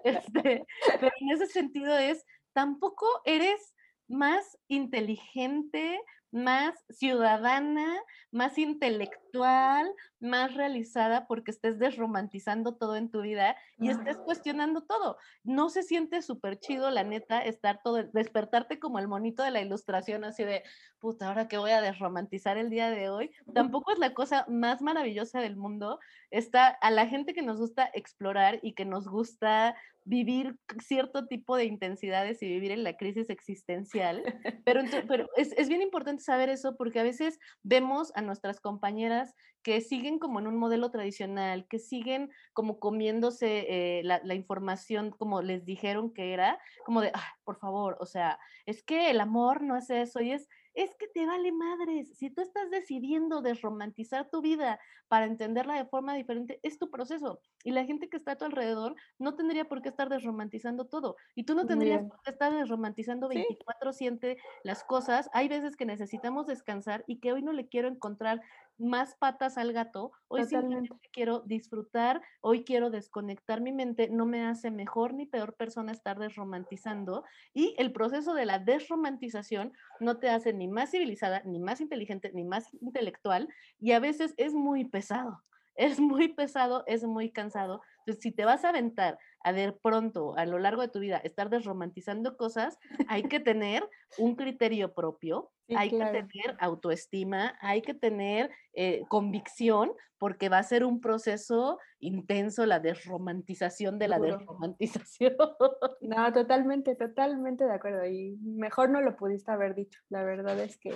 [0.04, 0.66] Este,
[1.00, 3.74] pero en ese sentido es, tampoco eres
[4.12, 6.00] más inteligente,
[6.32, 8.02] más ciudadana,
[8.32, 15.18] más intelectual, más realizada porque estés desromantizando todo en tu vida y estés cuestionando todo.
[15.44, 19.62] No se siente súper chido, la neta, estar todo, despertarte como el monito de la
[19.62, 20.64] ilustración, así de,
[21.00, 23.32] puta, ahora que voy a desromantizar el día de hoy.
[23.54, 26.00] Tampoco es la cosa más maravillosa del mundo.
[26.30, 31.56] Está a la gente que nos gusta explorar y que nos gusta vivir cierto tipo
[31.56, 34.24] de intensidades y vivir en la crisis existencial.
[34.64, 39.21] Pero, pero es, es, bien importante saber eso porque a veces vemos a nuestras compañeras
[39.64, 45.12] que siguen como en un modelo tradicional, que siguen como comiéndose eh, la, la, información
[45.12, 47.12] como les dijeron que era, como de,
[47.44, 51.08] por favor, o sea, es que el amor no es eso y es es que
[51.08, 52.18] te vale madres.
[52.18, 57.42] Si tú estás decidiendo desromantizar tu vida para entenderla de forma diferente, es tu proceso.
[57.64, 61.18] Y la gente que está a tu alrededor no tendría por qué estar desromantizando todo.
[61.36, 65.30] Y tú no tendrías por qué estar desromantizando 24-7 las cosas.
[65.34, 68.42] Hay veces que necesitamos descansar y que hoy no le quiero encontrar
[68.82, 74.44] más patas al gato, hoy simplemente quiero disfrutar, hoy quiero desconectar mi mente, no me
[74.46, 80.30] hace mejor ni peor persona estar desromantizando y el proceso de la desromantización no te
[80.30, 83.48] hace ni más civilizada, ni más inteligente, ni más intelectual
[83.80, 85.44] y a veces es muy pesado
[85.76, 87.82] es muy pesado, es muy cansado.
[88.00, 91.18] Entonces, si te vas a aventar a ver pronto, a lo largo de tu vida,
[91.18, 92.78] estar desromantizando cosas,
[93.08, 93.88] hay que tener
[94.18, 100.64] un criterio propio, hay que tener autoestima, hay que tener eh, convicción, porque va a
[100.64, 105.36] ser un proceso intenso la desromantización de la desromantización.
[106.02, 108.06] No, totalmente, totalmente de acuerdo.
[108.06, 110.00] Y mejor no lo pudiste haber dicho.
[110.10, 110.90] La verdad es que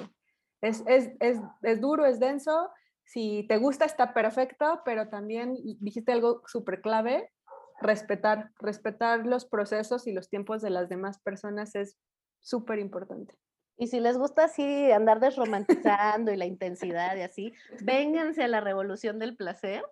[0.62, 2.70] es, es, es, es duro, es denso
[3.06, 7.32] si te gusta está perfecto, pero también dijiste algo súper clave,
[7.82, 11.98] respetar, respetar los procesos y los tiempos de las demás personas es
[12.40, 13.36] súper importante.
[13.78, 17.54] Y si les gusta así andar desromantizando y la intensidad y así,
[17.84, 19.84] vénganse a la revolución del placer.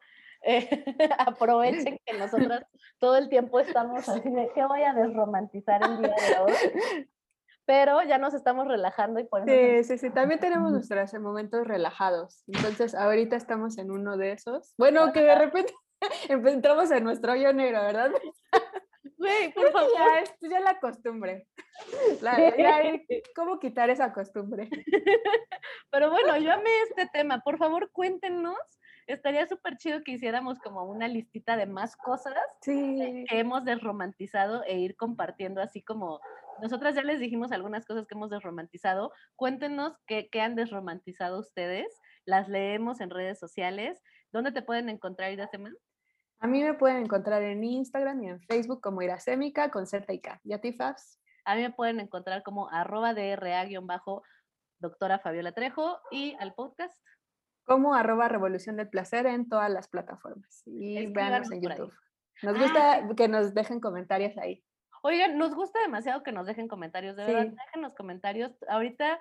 [1.19, 2.65] aprovechen que nosotras
[2.99, 7.07] todo el tiempo estamos así de que voy a desromantizar el día de hoy
[7.65, 9.49] pero ya nos estamos relajando y por eso...
[9.49, 12.43] Sí, sí, sí, también tenemos nuestros momentos relajados.
[12.47, 14.73] Entonces, ahorita estamos en uno de esos.
[14.77, 15.73] Bueno, que de repente
[16.29, 18.11] entramos en nuestro hoyo negro, ¿verdad?
[19.17, 19.91] Güey, por favor.
[19.97, 21.47] Ya es ya la costumbre.
[23.35, 24.69] ¿Cómo quitar esa costumbre?
[25.91, 27.39] Pero bueno, yo amé este tema.
[27.39, 28.57] Por favor, cuéntenos
[29.07, 34.77] estaría súper chido que hiciéramos como una listita de más cosas que hemos desromantizado e
[34.77, 36.21] ir compartiendo así como
[36.61, 39.11] nosotras ya les dijimos algunas cosas que hemos desromantizado.
[39.35, 41.87] Cuéntenos qué, qué han desromantizado ustedes.
[42.25, 44.01] Las leemos en redes sociales.
[44.31, 45.71] ¿Dónde te pueden encontrar, Iracema?
[46.43, 50.19] A mí me pueden encontrar en Instagram y en Facebook como Iracémica con Z y
[50.19, 50.41] K.
[50.43, 51.17] ¿Y a ti, Fabs?
[51.45, 54.23] A mí me pueden encontrar como arroba DRA-bajo
[54.79, 57.01] doctora Fabiola Trejo y al podcast.
[57.63, 60.63] Como arroba Revolución del Placer en todas las plataformas.
[60.65, 61.93] Y véanos en YouTube.
[62.41, 64.65] Nos gusta que nos dejen comentarios ahí.
[65.01, 68.51] Oigan, nos gusta demasiado que nos dejen comentarios, de verdad, dejen los comentarios.
[68.67, 69.17] Ahorita,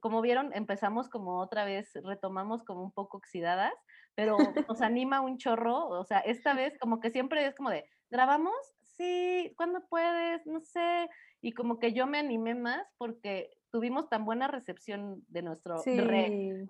[0.00, 3.74] como vieron, empezamos como otra vez, retomamos como un poco oxidadas,
[4.14, 4.36] pero
[4.68, 8.54] nos anima un chorro, o sea, esta vez como que siempre es como de, ¿grabamos?
[8.96, 10.44] Sí, ¿cuándo puedes?
[10.46, 11.08] No sé.
[11.40, 15.76] Y como que yo me animé más porque tuvimos tan buena recepción de nuestro,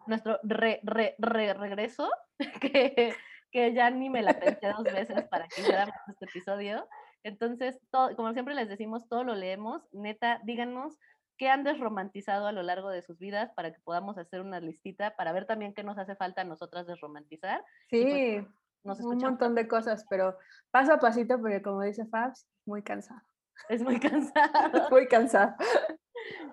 [0.07, 2.11] nuestro regreso
[2.61, 3.15] que,
[3.51, 6.87] que ya ni me la pensé dos veces para que hiciéramos este episodio.
[7.23, 9.83] Entonces, todo, como siempre les decimos, todo lo leemos.
[9.93, 10.99] Neta, díganos
[11.39, 15.17] qué han desromantizado a lo largo de sus vidas para que podamos hacer una listita
[15.17, 17.65] para ver también qué nos hace falta a nosotras desromantizar.
[17.91, 18.47] Pues, sí,
[18.85, 20.37] un montón de cosas, pero
[20.71, 23.23] paso a pasito porque como dice Fabs, muy cansado.
[23.69, 24.91] Es muy cansado.
[24.91, 25.55] muy cansado.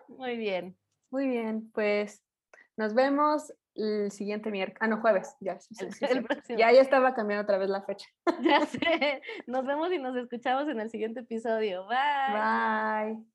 [0.07, 0.77] Muy bien.
[1.11, 2.23] Muy bien, pues
[2.77, 4.79] nos vemos el siguiente miércoles.
[4.81, 5.35] Ah, no, jueves.
[5.39, 5.57] Ya,
[6.57, 8.07] ya, ya estaba cambiando otra vez la fecha.
[8.41, 9.21] Ya sé.
[9.47, 11.87] Nos vemos y nos escuchamos en el siguiente episodio.
[11.87, 13.13] Bye.
[13.13, 13.34] Bye.